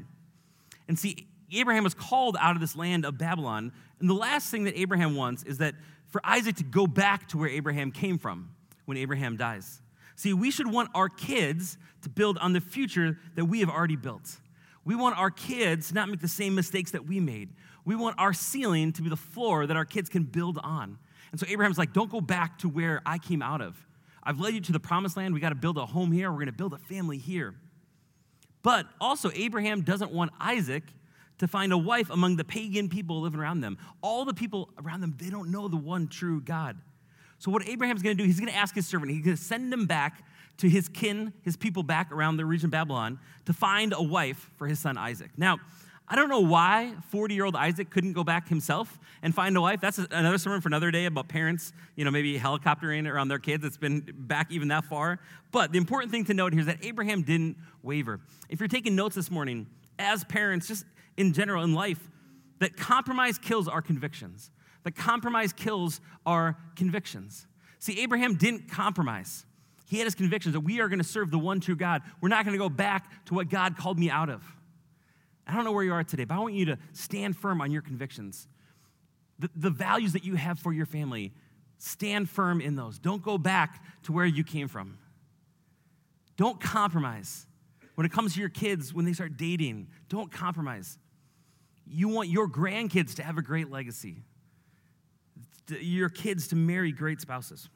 And 0.88 0.98
see, 0.98 1.28
Abraham 1.52 1.84
was 1.84 1.94
called 1.94 2.36
out 2.40 2.56
of 2.56 2.60
this 2.60 2.74
land 2.74 3.04
of 3.04 3.16
Babylon. 3.16 3.70
And 4.00 4.10
the 4.10 4.14
last 4.14 4.50
thing 4.50 4.64
that 4.64 4.76
Abraham 4.76 5.14
wants 5.14 5.44
is 5.44 5.58
that 5.58 5.76
for 6.08 6.20
Isaac 6.24 6.56
to 6.56 6.64
go 6.64 6.88
back 6.88 7.28
to 7.28 7.38
where 7.38 7.48
Abraham 7.48 7.92
came 7.92 8.18
from 8.18 8.50
when 8.86 8.96
Abraham 8.96 9.36
dies. 9.36 9.80
See, 10.16 10.32
we 10.32 10.50
should 10.50 10.70
want 10.70 10.90
our 10.94 11.08
kids 11.08 11.76
to 12.02 12.08
build 12.08 12.38
on 12.38 12.52
the 12.52 12.60
future 12.60 13.18
that 13.34 13.44
we 13.44 13.60
have 13.60 13.68
already 13.68 13.96
built. 13.96 14.38
We 14.84 14.94
want 14.94 15.18
our 15.18 15.30
kids 15.30 15.88
to 15.88 15.94
not 15.94 16.08
make 16.08 16.20
the 16.20 16.28
same 16.28 16.54
mistakes 16.54 16.90
that 16.92 17.06
we 17.06 17.20
made. 17.20 17.50
We 17.84 17.96
want 17.96 18.16
our 18.18 18.32
ceiling 18.32 18.92
to 18.92 19.02
be 19.02 19.08
the 19.08 19.16
floor 19.16 19.66
that 19.66 19.76
our 19.76 19.84
kids 19.84 20.08
can 20.08 20.24
build 20.24 20.58
on. 20.62 20.98
And 21.30 21.40
so 21.40 21.46
Abraham's 21.48 21.78
like, 21.78 21.92
don't 21.92 22.10
go 22.10 22.20
back 22.20 22.58
to 22.58 22.68
where 22.68 23.02
I 23.04 23.18
came 23.18 23.42
out 23.42 23.60
of. 23.60 23.76
I've 24.22 24.40
led 24.40 24.54
you 24.54 24.60
to 24.60 24.72
the 24.72 24.80
promised 24.80 25.16
land. 25.16 25.34
We 25.34 25.40
got 25.40 25.50
to 25.50 25.54
build 25.54 25.78
a 25.78 25.86
home 25.86 26.12
here. 26.12 26.30
We're 26.30 26.38
going 26.38 26.46
to 26.46 26.52
build 26.52 26.74
a 26.74 26.78
family 26.78 27.18
here. 27.18 27.54
But 28.62 28.86
also, 29.00 29.30
Abraham 29.34 29.82
doesn't 29.82 30.12
want 30.12 30.30
Isaac 30.40 30.84
to 31.38 31.48
find 31.48 31.72
a 31.72 31.78
wife 31.78 32.10
among 32.10 32.36
the 32.36 32.44
pagan 32.44 32.88
people 32.88 33.20
living 33.20 33.40
around 33.40 33.60
them. 33.60 33.78
All 34.00 34.24
the 34.24 34.32
people 34.32 34.70
around 34.82 35.00
them, 35.00 35.14
they 35.18 35.28
don't 35.28 35.50
know 35.50 35.68
the 35.68 35.76
one 35.76 36.08
true 36.08 36.40
God. 36.40 36.78
So, 37.44 37.50
what 37.50 37.68
Abraham's 37.68 38.00
going 38.00 38.16
to 38.16 38.22
do, 38.22 38.26
he's 38.26 38.40
going 38.40 38.50
to 38.50 38.56
ask 38.56 38.74
his 38.74 38.86
servant, 38.86 39.12
he's 39.12 39.22
going 39.22 39.36
to 39.36 39.42
send 39.42 39.70
him 39.70 39.84
back 39.84 40.24
to 40.56 40.66
his 40.66 40.88
kin, 40.88 41.30
his 41.42 41.58
people 41.58 41.82
back 41.82 42.10
around 42.10 42.38
the 42.38 42.46
region 42.46 42.68
of 42.68 42.70
Babylon, 42.70 43.18
to 43.44 43.52
find 43.52 43.92
a 43.92 44.02
wife 44.02 44.50
for 44.56 44.66
his 44.66 44.78
son 44.78 44.96
Isaac. 44.96 45.30
Now, 45.36 45.58
I 46.08 46.16
don't 46.16 46.30
know 46.30 46.40
why 46.40 46.94
40 47.10 47.34
year 47.34 47.44
old 47.44 47.54
Isaac 47.54 47.90
couldn't 47.90 48.14
go 48.14 48.24
back 48.24 48.48
himself 48.48 48.98
and 49.22 49.34
find 49.34 49.54
a 49.58 49.60
wife. 49.60 49.82
That's 49.82 49.98
another 49.98 50.38
sermon 50.38 50.62
for 50.62 50.68
another 50.68 50.90
day 50.90 51.04
about 51.04 51.28
parents, 51.28 51.74
you 51.96 52.06
know, 52.06 52.10
maybe 52.10 52.38
helicoptering 52.38 53.06
around 53.06 53.28
their 53.28 53.38
kids. 53.38 53.62
It's 53.62 53.76
been 53.76 54.00
back 54.20 54.50
even 54.50 54.68
that 54.68 54.86
far. 54.86 55.20
But 55.52 55.70
the 55.70 55.76
important 55.76 56.12
thing 56.12 56.24
to 56.24 56.32
note 56.32 56.54
here 56.54 56.60
is 56.60 56.66
that 56.66 56.78
Abraham 56.82 57.20
didn't 57.24 57.58
waver. 57.82 58.20
If 58.48 58.58
you're 58.58 58.68
taking 58.68 58.96
notes 58.96 59.16
this 59.16 59.30
morning, 59.30 59.66
as 59.98 60.24
parents, 60.24 60.66
just 60.66 60.86
in 61.18 61.34
general 61.34 61.62
in 61.62 61.74
life, 61.74 62.00
that 62.60 62.78
compromise 62.78 63.36
kills 63.36 63.68
our 63.68 63.82
convictions. 63.82 64.50
But 64.84 64.94
compromise 64.94 65.52
kills 65.52 66.00
our 66.24 66.56
convictions. 66.76 67.48
See, 67.80 68.00
Abraham 68.00 68.36
didn't 68.36 68.70
compromise. 68.70 69.44
He 69.88 69.98
had 69.98 70.04
his 70.04 70.14
convictions 70.14 70.52
that 70.52 70.60
we 70.60 70.80
are 70.80 70.88
going 70.88 71.00
to 71.00 71.04
serve 71.04 71.30
the 71.30 71.38
one 71.38 71.60
true 71.60 71.74
God. 71.74 72.02
We're 72.20 72.28
not 72.28 72.44
going 72.44 72.56
to 72.56 72.58
go 72.58 72.68
back 72.68 73.26
to 73.26 73.34
what 73.34 73.48
God 73.48 73.76
called 73.76 73.98
me 73.98 74.10
out 74.10 74.28
of. 74.28 74.44
I 75.46 75.54
don't 75.54 75.64
know 75.64 75.72
where 75.72 75.84
you 75.84 75.92
are 75.92 76.04
today, 76.04 76.24
but 76.24 76.34
I 76.34 76.38
want 76.38 76.54
you 76.54 76.66
to 76.66 76.78
stand 76.92 77.36
firm 77.36 77.60
on 77.60 77.70
your 77.70 77.82
convictions. 77.82 78.46
The, 79.38 79.50
the 79.56 79.70
values 79.70 80.12
that 80.12 80.24
you 80.24 80.36
have 80.36 80.58
for 80.58 80.72
your 80.72 80.86
family, 80.86 81.32
stand 81.78 82.30
firm 82.30 82.60
in 82.60 82.76
those. 82.76 82.98
Don't 82.98 83.22
go 83.22 83.36
back 83.36 83.84
to 84.04 84.12
where 84.12 84.24
you 84.24 84.44
came 84.44 84.68
from. 84.68 84.98
Don't 86.36 86.60
compromise. 86.60 87.46
When 87.94 88.06
it 88.06 88.12
comes 88.12 88.34
to 88.34 88.40
your 88.40 88.48
kids, 88.48 88.92
when 88.92 89.04
they 89.04 89.12
start 89.12 89.36
dating, 89.36 89.88
don't 90.08 90.32
compromise. 90.32 90.98
You 91.86 92.08
want 92.08 92.28
your 92.28 92.48
grandkids 92.48 93.14
to 93.16 93.22
have 93.22 93.38
a 93.38 93.42
great 93.42 93.70
legacy 93.70 94.24
your 95.68 96.08
kids 96.08 96.48
to 96.48 96.56
marry 96.56 96.92
great 96.92 97.20
spouses. 97.20 97.68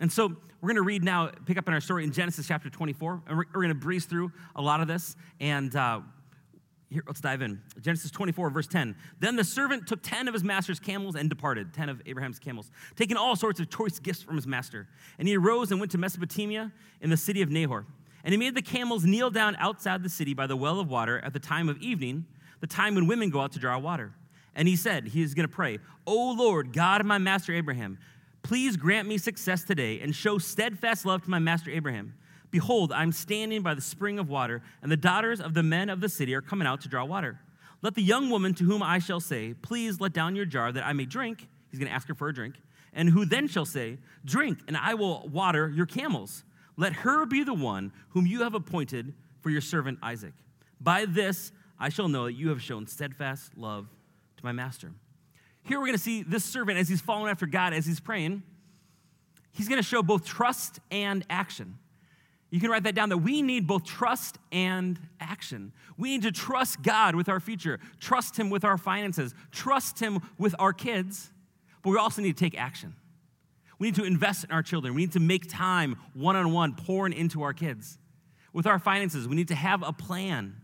And 0.00 0.10
so 0.10 0.28
we're 0.60 0.68
going 0.68 0.76
to 0.76 0.82
read 0.82 1.04
now, 1.04 1.30
pick 1.46 1.56
up 1.56 1.68
in 1.68 1.74
our 1.74 1.80
story 1.80 2.04
in 2.04 2.12
Genesis 2.12 2.48
chapter 2.48 2.68
24, 2.68 3.22
and 3.28 3.36
we're, 3.36 3.44
we're 3.54 3.62
going 3.62 3.68
to 3.68 3.74
breeze 3.74 4.06
through 4.06 4.32
a 4.56 4.62
lot 4.62 4.80
of 4.80 4.88
this. 4.88 5.14
And 5.38 5.74
uh, 5.76 6.00
here, 6.90 7.02
let's 7.06 7.20
dive 7.20 7.42
in. 7.42 7.60
Genesis 7.80 8.10
24, 8.10 8.50
verse 8.50 8.66
10. 8.66 8.96
Then 9.20 9.36
the 9.36 9.44
servant 9.44 9.86
took 9.86 10.02
10 10.02 10.26
of 10.26 10.34
his 10.34 10.42
master's 10.42 10.80
camels 10.80 11.14
and 11.14 11.28
departed, 11.28 11.72
10 11.72 11.88
of 11.88 12.02
Abraham's 12.06 12.38
camels, 12.38 12.70
taking 12.96 13.16
all 13.16 13.36
sorts 13.36 13.60
of 13.60 13.70
choice 13.70 13.98
gifts 13.98 14.22
from 14.22 14.36
his 14.36 14.46
master. 14.46 14.88
And 15.18 15.28
he 15.28 15.36
arose 15.36 15.70
and 15.70 15.80
went 15.80 15.92
to 15.92 15.98
Mesopotamia 15.98 16.72
in 17.00 17.10
the 17.10 17.16
city 17.16 17.42
of 17.42 17.50
Nahor. 17.50 17.86
And 18.24 18.32
he 18.32 18.38
made 18.38 18.54
the 18.54 18.62
camels 18.62 19.04
kneel 19.04 19.30
down 19.30 19.54
outside 19.56 20.02
the 20.02 20.08
city 20.08 20.34
by 20.34 20.46
the 20.46 20.56
well 20.56 20.80
of 20.80 20.88
water 20.88 21.20
at 21.24 21.32
the 21.32 21.40
time 21.40 21.68
of 21.68 21.78
evening, 21.78 22.26
the 22.60 22.66
time 22.66 22.94
when 22.94 23.06
women 23.06 23.30
go 23.30 23.40
out 23.40 23.52
to 23.52 23.58
draw 23.58 23.78
water. 23.78 24.14
And 24.54 24.68
he 24.68 24.76
said, 24.76 25.08
he 25.08 25.22
is 25.22 25.34
going 25.34 25.48
to 25.48 25.54
pray, 25.54 25.78
O 26.06 26.32
Lord, 26.32 26.72
God 26.72 27.00
of 27.00 27.06
my 27.06 27.18
master 27.18 27.52
Abraham, 27.52 27.98
please 28.42 28.76
grant 28.76 29.08
me 29.08 29.18
success 29.18 29.64
today 29.64 30.00
and 30.00 30.14
show 30.14 30.38
steadfast 30.38 31.04
love 31.04 31.22
to 31.24 31.30
my 31.30 31.38
master 31.38 31.70
Abraham. 31.70 32.14
Behold, 32.50 32.92
I'm 32.92 33.10
standing 33.10 33.62
by 33.62 33.74
the 33.74 33.80
spring 33.80 34.20
of 34.20 34.28
water, 34.28 34.62
and 34.80 34.92
the 34.92 34.96
daughters 34.96 35.40
of 35.40 35.54
the 35.54 35.62
men 35.64 35.88
of 35.88 36.00
the 36.00 36.08
city 36.08 36.34
are 36.34 36.40
coming 36.40 36.68
out 36.68 36.82
to 36.82 36.88
draw 36.88 37.04
water. 37.04 37.40
Let 37.82 37.96
the 37.96 38.02
young 38.02 38.30
woman 38.30 38.54
to 38.54 38.64
whom 38.64 38.80
I 38.80 39.00
shall 39.00 39.18
say, 39.18 39.54
Please 39.54 40.00
let 40.00 40.12
down 40.12 40.36
your 40.36 40.44
jar 40.44 40.70
that 40.70 40.86
I 40.86 40.92
may 40.92 41.04
drink, 41.04 41.48
he's 41.70 41.80
going 41.80 41.88
to 41.88 41.94
ask 41.94 42.06
her 42.06 42.14
for 42.14 42.28
a 42.28 42.32
drink, 42.32 42.54
and 42.92 43.10
who 43.10 43.24
then 43.24 43.48
shall 43.48 43.64
say, 43.64 43.98
Drink, 44.24 44.60
and 44.68 44.76
I 44.76 44.94
will 44.94 45.28
water 45.28 45.68
your 45.68 45.84
camels. 45.84 46.44
Let 46.76 46.92
her 46.92 47.26
be 47.26 47.42
the 47.42 47.54
one 47.54 47.92
whom 48.10 48.24
you 48.24 48.42
have 48.42 48.54
appointed 48.54 49.14
for 49.40 49.50
your 49.50 49.60
servant 49.60 49.98
Isaac. 50.02 50.34
By 50.80 51.06
this 51.06 51.50
I 51.78 51.88
shall 51.88 52.08
know 52.08 52.26
that 52.26 52.34
you 52.34 52.50
have 52.50 52.62
shown 52.62 52.86
steadfast 52.86 53.56
love 53.56 53.88
my 54.44 54.52
master. 54.52 54.92
Here 55.64 55.78
we're 55.78 55.86
going 55.86 55.98
to 55.98 56.02
see 56.02 56.22
this 56.22 56.44
servant 56.44 56.78
as 56.78 56.88
he's 56.88 57.00
following 57.00 57.30
after 57.30 57.46
God, 57.46 57.72
as 57.72 57.86
he's 57.86 58.00
praying, 58.00 58.42
he's 59.52 59.68
going 59.68 59.80
to 59.80 59.88
show 59.88 60.02
both 60.02 60.24
trust 60.24 60.78
and 60.90 61.24
action. 61.30 61.78
You 62.50 62.60
can 62.60 62.70
write 62.70 62.84
that 62.84 62.94
down 62.94 63.08
that 63.08 63.18
we 63.18 63.42
need 63.42 63.66
both 63.66 63.84
trust 63.84 64.38
and 64.52 65.00
action. 65.18 65.72
We 65.96 66.10
need 66.10 66.22
to 66.22 66.30
trust 66.30 66.82
God 66.82 67.16
with 67.16 67.28
our 67.28 67.40
future, 67.40 67.80
trust 67.98 68.38
Him 68.38 68.48
with 68.48 68.62
our 68.62 68.78
finances, 68.78 69.34
trust 69.50 69.98
Him 69.98 70.20
with 70.38 70.54
our 70.60 70.72
kids, 70.72 71.32
but 71.82 71.90
we 71.90 71.98
also 71.98 72.22
need 72.22 72.36
to 72.36 72.44
take 72.44 72.56
action. 72.56 72.94
We 73.80 73.88
need 73.88 73.96
to 73.96 74.04
invest 74.04 74.44
in 74.44 74.52
our 74.52 74.62
children. 74.62 74.94
We 74.94 75.00
need 75.00 75.12
to 75.14 75.20
make 75.20 75.48
time 75.48 75.96
one 76.12 76.36
on 76.36 76.52
one 76.52 76.74
pouring 76.74 77.12
into 77.12 77.42
our 77.42 77.52
kids. 77.52 77.98
With 78.52 78.68
our 78.68 78.78
finances, 78.78 79.26
we 79.26 79.34
need 79.34 79.48
to 79.48 79.56
have 79.56 79.82
a 79.82 79.92
plan. 79.92 80.54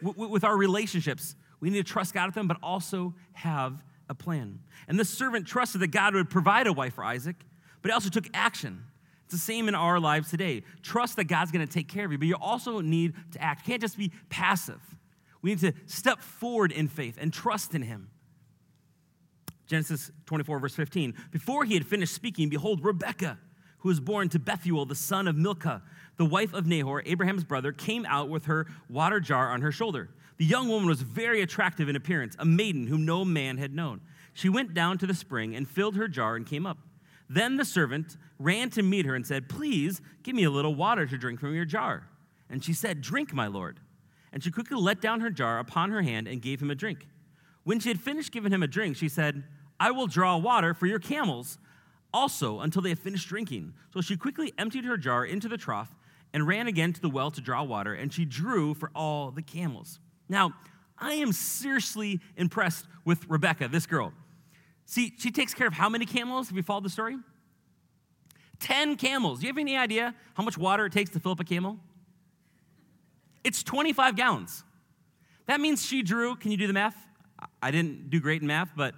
With 0.00 0.44
our 0.44 0.56
relationships, 0.56 1.36
we 1.62 1.70
need 1.70 1.86
to 1.86 1.90
trust 1.90 2.12
God 2.12 2.26
with 2.26 2.34
them, 2.34 2.48
but 2.48 2.58
also 2.60 3.14
have 3.34 3.82
a 4.10 4.14
plan. 4.14 4.58
And 4.88 4.98
this 4.98 5.08
servant 5.08 5.46
trusted 5.46 5.80
that 5.80 5.92
God 5.92 6.12
would 6.14 6.28
provide 6.28 6.66
a 6.66 6.72
wife 6.72 6.94
for 6.94 7.04
Isaac, 7.04 7.36
but 7.80 7.90
he 7.90 7.92
also 7.94 8.10
took 8.10 8.26
action. 8.34 8.82
It's 9.24 9.32
the 9.32 9.38
same 9.38 9.68
in 9.68 9.76
our 9.76 10.00
lives 10.00 10.28
today. 10.28 10.64
Trust 10.82 11.16
that 11.16 11.24
God's 11.24 11.52
going 11.52 11.64
to 11.66 11.72
take 11.72 11.86
care 11.88 12.04
of 12.04 12.10
you, 12.10 12.18
but 12.18 12.26
you 12.26 12.34
also 12.34 12.80
need 12.80 13.14
to 13.30 13.40
act. 13.40 13.66
You 13.66 13.72
can't 13.72 13.80
just 13.80 13.96
be 13.96 14.10
passive. 14.28 14.80
We 15.40 15.50
need 15.50 15.60
to 15.60 15.72
step 15.86 16.20
forward 16.20 16.72
in 16.72 16.88
faith 16.88 17.16
and 17.20 17.32
trust 17.32 17.76
in 17.76 17.82
him. 17.82 18.10
Genesis 19.68 20.10
24, 20.26 20.58
verse 20.58 20.74
15. 20.74 21.14
Before 21.30 21.64
he 21.64 21.74
had 21.74 21.86
finished 21.86 22.12
speaking, 22.12 22.48
behold, 22.48 22.84
Rebekah, 22.84 23.38
who 23.82 23.88
was 23.88 24.00
born 24.00 24.28
to 24.28 24.38
Bethuel, 24.38 24.86
the 24.86 24.94
son 24.94 25.26
of 25.26 25.36
Milcah, 25.36 25.82
the 26.16 26.24
wife 26.24 26.54
of 26.54 26.66
Nahor, 26.66 27.02
Abraham's 27.04 27.42
brother, 27.42 27.72
came 27.72 28.06
out 28.06 28.28
with 28.28 28.44
her 28.44 28.66
water 28.88 29.18
jar 29.18 29.50
on 29.50 29.60
her 29.60 29.72
shoulder. 29.72 30.08
The 30.38 30.44
young 30.44 30.68
woman 30.68 30.88
was 30.88 31.02
very 31.02 31.42
attractive 31.42 31.88
in 31.88 31.96
appearance, 31.96 32.36
a 32.38 32.44
maiden 32.44 32.86
whom 32.86 33.04
no 33.04 33.24
man 33.24 33.58
had 33.58 33.74
known. 33.74 34.00
She 34.34 34.48
went 34.48 34.72
down 34.72 34.98
to 34.98 35.06
the 35.06 35.14
spring 35.14 35.56
and 35.56 35.68
filled 35.68 35.96
her 35.96 36.06
jar 36.06 36.36
and 36.36 36.46
came 36.46 36.64
up. 36.64 36.78
Then 37.28 37.56
the 37.56 37.64
servant 37.64 38.16
ran 38.38 38.70
to 38.70 38.82
meet 38.82 39.04
her 39.04 39.16
and 39.16 39.26
said, 39.26 39.48
Please 39.48 40.00
give 40.22 40.36
me 40.36 40.44
a 40.44 40.50
little 40.50 40.74
water 40.74 41.06
to 41.06 41.18
drink 41.18 41.40
from 41.40 41.54
your 41.54 41.64
jar. 41.64 42.08
And 42.48 42.62
she 42.62 42.72
said, 42.72 43.00
Drink, 43.00 43.34
my 43.34 43.48
lord. 43.48 43.80
And 44.32 44.44
she 44.44 44.50
quickly 44.50 44.80
let 44.80 45.00
down 45.00 45.20
her 45.20 45.30
jar 45.30 45.58
upon 45.58 45.90
her 45.90 46.02
hand 46.02 46.28
and 46.28 46.40
gave 46.40 46.62
him 46.62 46.70
a 46.70 46.74
drink. 46.74 47.08
When 47.64 47.80
she 47.80 47.88
had 47.88 48.00
finished 48.00 48.32
giving 48.32 48.52
him 48.52 48.62
a 48.62 48.68
drink, 48.68 48.96
she 48.96 49.08
said, 49.08 49.42
I 49.80 49.90
will 49.90 50.06
draw 50.06 50.36
water 50.36 50.72
for 50.72 50.86
your 50.86 50.98
camels 50.98 51.58
also 52.12 52.60
until 52.60 52.82
they 52.82 52.90
have 52.90 52.98
finished 52.98 53.28
drinking. 53.28 53.74
So 53.92 54.00
she 54.00 54.16
quickly 54.16 54.52
emptied 54.58 54.84
her 54.84 54.96
jar 54.96 55.24
into 55.24 55.48
the 55.48 55.56
trough 55.56 55.94
and 56.32 56.46
ran 56.46 56.66
again 56.66 56.92
to 56.92 57.00
the 57.00 57.10
well 57.10 57.30
to 57.30 57.40
draw 57.40 57.62
water, 57.62 57.94
and 57.94 58.12
she 58.12 58.24
drew 58.24 58.74
for 58.74 58.90
all 58.94 59.30
the 59.30 59.42
camels. 59.42 60.00
Now, 60.28 60.54
I 60.98 61.14
am 61.14 61.32
seriously 61.32 62.20
impressed 62.36 62.86
with 63.04 63.28
Rebecca, 63.28 63.68
this 63.68 63.86
girl. 63.86 64.12
See, 64.86 65.12
she 65.18 65.30
takes 65.30 65.52
care 65.52 65.66
of 65.66 65.74
how 65.74 65.88
many 65.88 66.06
camels? 66.06 66.48
Have 66.48 66.56
you 66.56 66.62
followed 66.62 66.84
the 66.84 66.90
story? 66.90 67.16
10 68.60 68.96
camels. 68.96 69.40
Do 69.40 69.46
you 69.46 69.52
have 69.52 69.58
any 69.58 69.76
idea 69.76 70.14
how 70.34 70.44
much 70.44 70.56
water 70.56 70.86
it 70.86 70.92
takes 70.92 71.10
to 71.10 71.20
fill 71.20 71.32
up 71.32 71.40
a 71.40 71.44
camel? 71.44 71.78
It's 73.44 73.62
25 73.62 74.16
gallons. 74.16 74.62
That 75.46 75.60
means 75.60 75.84
she 75.84 76.02
drew, 76.02 76.36
can 76.36 76.52
you 76.52 76.56
do 76.56 76.66
the 76.66 76.72
math? 76.72 76.96
I 77.60 77.72
didn't 77.72 78.08
do 78.10 78.20
great 78.20 78.40
in 78.40 78.46
math, 78.46 78.70
but 78.76 78.94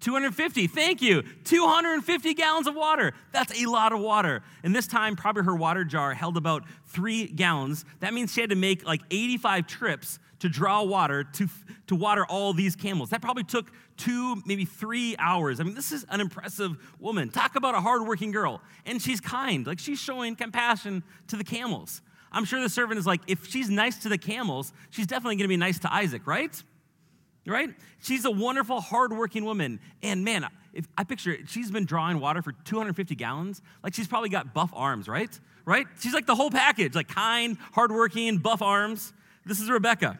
250, 0.00 0.66
thank 0.66 1.02
you. 1.02 1.22
250 1.44 2.34
gallons 2.34 2.66
of 2.66 2.74
water. 2.74 3.12
That's 3.32 3.62
a 3.62 3.66
lot 3.66 3.92
of 3.92 4.00
water. 4.00 4.42
And 4.62 4.74
this 4.74 4.86
time, 4.86 5.14
probably 5.14 5.44
her 5.44 5.54
water 5.54 5.84
jar 5.84 6.14
held 6.14 6.36
about 6.36 6.64
three 6.86 7.26
gallons. 7.26 7.84
That 8.00 8.14
means 8.14 8.32
she 8.32 8.40
had 8.40 8.50
to 8.50 8.56
make 8.56 8.86
like 8.86 9.02
85 9.10 9.66
trips 9.66 10.18
to 10.40 10.48
draw 10.48 10.82
water 10.82 11.24
to, 11.24 11.48
to 11.86 11.94
water 11.94 12.24
all 12.24 12.52
these 12.52 12.74
camels. 12.74 13.10
That 13.10 13.20
probably 13.20 13.44
took 13.44 13.70
two, 13.96 14.42
maybe 14.46 14.64
three 14.64 15.14
hours. 15.18 15.60
I 15.60 15.64
mean, 15.64 15.74
this 15.74 15.92
is 15.92 16.04
an 16.08 16.20
impressive 16.20 16.76
woman. 16.98 17.28
Talk 17.28 17.56
about 17.56 17.74
a 17.74 17.80
hardworking 17.80 18.32
girl. 18.32 18.62
And 18.86 19.00
she's 19.00 19.20
kind, 19.20 19.66
like 19.66 19.78
she's 19.78 19.98
showing 19.98 20.34
compassion 20.34 21.04
to 21.28 21.36
the 21.36 21.44
camels. 21.44 22.00
I'm 22.32 22.44
sure 22.44 22.60
the 22.60 22.68
servant 22.68 22.98
is 22.98 23.06
like, 23.06 23.20
if 23.26 23.48
she's 23.48 23.68
nice 23.68 23.98
to 23.98 24.08
the 24.08 24.18
camels, 24.18 24.72
she's 24.90 25.06
definitely 25.06 25.36
gonna 25.36 25.48
be 25.48 25.56
nice 25.56 25.78
to 25.80 25.92
Isaac, 25.92 26.26
right? 26.26 26.62
Right? 27.46 27.70
She's 28.00 28.24
a 28.24 28.30
wonderful, 28.30 28.80
hardworking 28.80 29.44
woman. 29.44 29.80
And 30.02 30.24
man, 30.24 30.46
if 30.72 30.86
I 30.96 31.04
picture 31.04 31.32
it, 31.32 31.48
she's 31.48 31.70
been 31.70 31.84
drawing 31.84 32.20
water 32.20 32.42
for 32.42 32.52
250 32.52 33.14
gallons. 33.14 33.62
Like 33.82 33.94
she's 33.94 34.06
probably 34.06 34.28
got 34.28 34.54
buff 34.54 34.70
arms, 34.72 35.08
right? 35.08 35.38
Right? 35.64 35.86
She's 36.00 36.14
like 36.14 36.26
the 36.26 36.34
whole 36.34 36.50
package, 36.50 36.94
like 36.94 37.08
kind, 37.08 37.56
hardworking, 37.72 38.38
buff 38.38 38.62
arms. 38.62 39.12
This 39.44 39.60
is 39.60 39.70
Rebecca. 39.70 40.18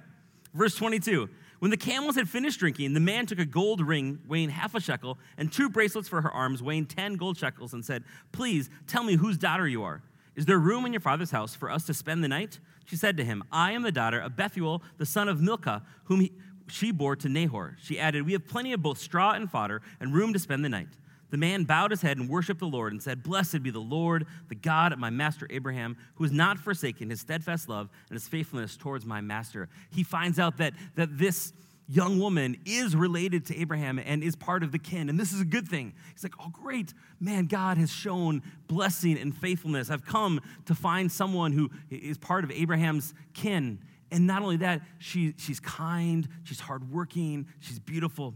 Verse 0.54 0.74
22. 0.74 1.28
When 1.60 1.70
the 1.70 1.76
camels 1.76 2.16
had 2.16 2.28
finished 2.28 2.58
drinking, 2.58 2.94
the 2.94 3.00
man 3.00 3.26
took 3.26 3.38
a 3.38 3.44
gold 3.44 3.86
ring 3.86 4.18
weighing 4.26 4.48
half 4.48 4.74
a 4.74 4.80
shekel 4.80 5.18
and 5.36 5.52
two 5.52 5.68
bracelets 5.68 6.08
for 6.08 6.22
her 6.22 6.30
arms 6.30 6.62
weighing 6.62 6.86
10 6.86 7.14
gold 7.14 7.36
shekels 7.36 7.74
and 7.74 7.84
said, 7.84 8.02
Please 8.32 8.70
tell 8.86 9.04
me 9.04 9.16
whose 9.16 9.36
daughter 9.36 9.68
you 9.68 9.82
are. 9.82 10.02
Is 10.36 10.46
there 10.46 10.58
room 10.58 10.86
in 10.86 10.92
your 10.92 11.00
father's 11.00 11.32
house 11.32 11.54
for 11.54 11.70
us 11.70 11.84
to 11.84 11.94
spend 11.94 12.24
the 12.24 12.28
night? 12.28 12.60
She 12.86 12.96
said 12.96 13.18
to 13.18 13.24
him, 13.24 13.44
I 13.52 13.72
am 13.72 13.82
the 13.82 13.92
daughter 13.92 14.18
of 14.18 14.36
Bethuel, 14.36 14.82
the 14.96 15.04
son 15.04 15.28
of 15.28 15.42
Milcah, 15.42 15.82
whom 16.04 16.20
he, 16.20 16.32
she 16.70 16.90
bore 16.90 17.16
to 17.16 17.28
Nahor. 17.28 17.76
She 17.82 17.98
added, 17.98 18.26
We 18.26 18.32
have 18.32 18.46
plenty 18.46 18.72
of 18.72 18.82
both 18.82 18.98
straw 18.98 19.32
and 19.32 19.50
fodder 19.50 19.82
and 20.00 20.14
room 20.14 20.32
to 20.32 20.38
spend 20.38 20.64
the 20.64 20.68
night. 20.68 20.88
The 21.30 21.36
man 21.36 21.64
bowed 21.64 21.92
his 21.92 22.02
head 22.02 22.18
and 22.18 22.28
worshiped 22.28 22.60
the 22.60 22.66
Lord 22.66 22.92
and 22.92 23.02
said, 23.02 23.22
Blessed 23.22 23.62
be 23.62 23.70
the 23.70 23.78
Lord, 23.78 24.26
the 24.48 24.54
God 24.54 24.92
of 24.92 24.98
my 24.98 25.10
master 25.10 25.46
Abraham, 25.48 25.96
who 26.16 26.24
has 26.24 26.32
not 26.32 26.58
forsaken 26.58 27.10
his 27.10 27.20
steadfast 27.20 27.68
love 27.68 27.88
and 28.08 28.16
his 28.16 28.26
faithfulness 28.26 28.76
towards 28.76 29.06
my 29.06 29.20
master. 29.20 29.68
He 29.90 30.02
finds 30.02 30.38
out 30.38 30.58
that, 30.58 30.74
that 30.96 31.16
this 31.16 31.52
young 31.88 32.18
woman 32.20 32.56
is 32.64 32.94
related 32.94 33.44
to 33.46 33.56
Abraham 33.58 33.98
and 33.98 34.22
is 34.22 34.36
part 34.36 34.62
of 34.62 34.70
the 34.70 34.78
kin. 34.78 35.08
And 35.08 35.18
this 35.18 35.32
is 35.32 35.40
a 35.40 35.44
good 35.44 35.66
thing. 35.66 35.92
He's 36.12 36.22
like, 36.22 36.34
oh, 36.40 36.48
great. 36.52 36.94
Man, 37.18 37.46
God 37.46 37.78
has 37.78 37.90
shown 37.90 38.42
blessing 38.68 39.18
and 39.18 39.36
faithfulness. 39.36 39.90
I've 39.90 40.04
come 40.04 40.40
to 40.66 40.74
find 40.74 41.10
someone 41.10 41.52
who 41.52 41.70
is 41.90 42.16
part 42.16 42.44
of 42.44 42.50
Abraham's 42.52 43.12
kin. 43.34 43.80
And 44.10 44.26
not 44.26 44.42
only 44.42 44.56
that, 44.58 44.82
she, 44.98 45.34
she's 45.36 45.60
kind, 45.60 46.28
she's 46.42 46.60
hardworking, 46.60 47.46
she's 47.60 47.78
beautiful. 47.78 48.34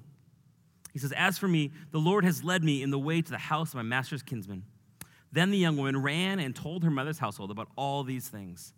He 0.93 0.99
says, 0.99 1.13
As 1.13 1.37
for 1.39 1.49
me, 1.49 1.73
the 1.91 1.99
Lord 1.99 2.25
has 2.25 2.45
led 2.45 2.63
me 2.63 2.83
in 2.83 2.91
the 2.91 2.99
way 2.99 3.21
to 3.21 3.31
the 3.31 3.39
house 3.39 3.71
of 3.71 3.77
my 3.77 3.83
master's 3.83 4.23
kinsman. 4.23 4.65
Then 5.33 5.51
the 5.51 5.59
young 5.59 5.77
woman 5.77 6.01
ran 6.01 6.39
and 6.39 6.55
told 6.55 6.85
her 6.85 6.91
mother's 6.91 7.19
household 7.19 7.51
about 7.51 7.69
all 7.77 8.05
these 8.05 8.29
things. 8.29 8.73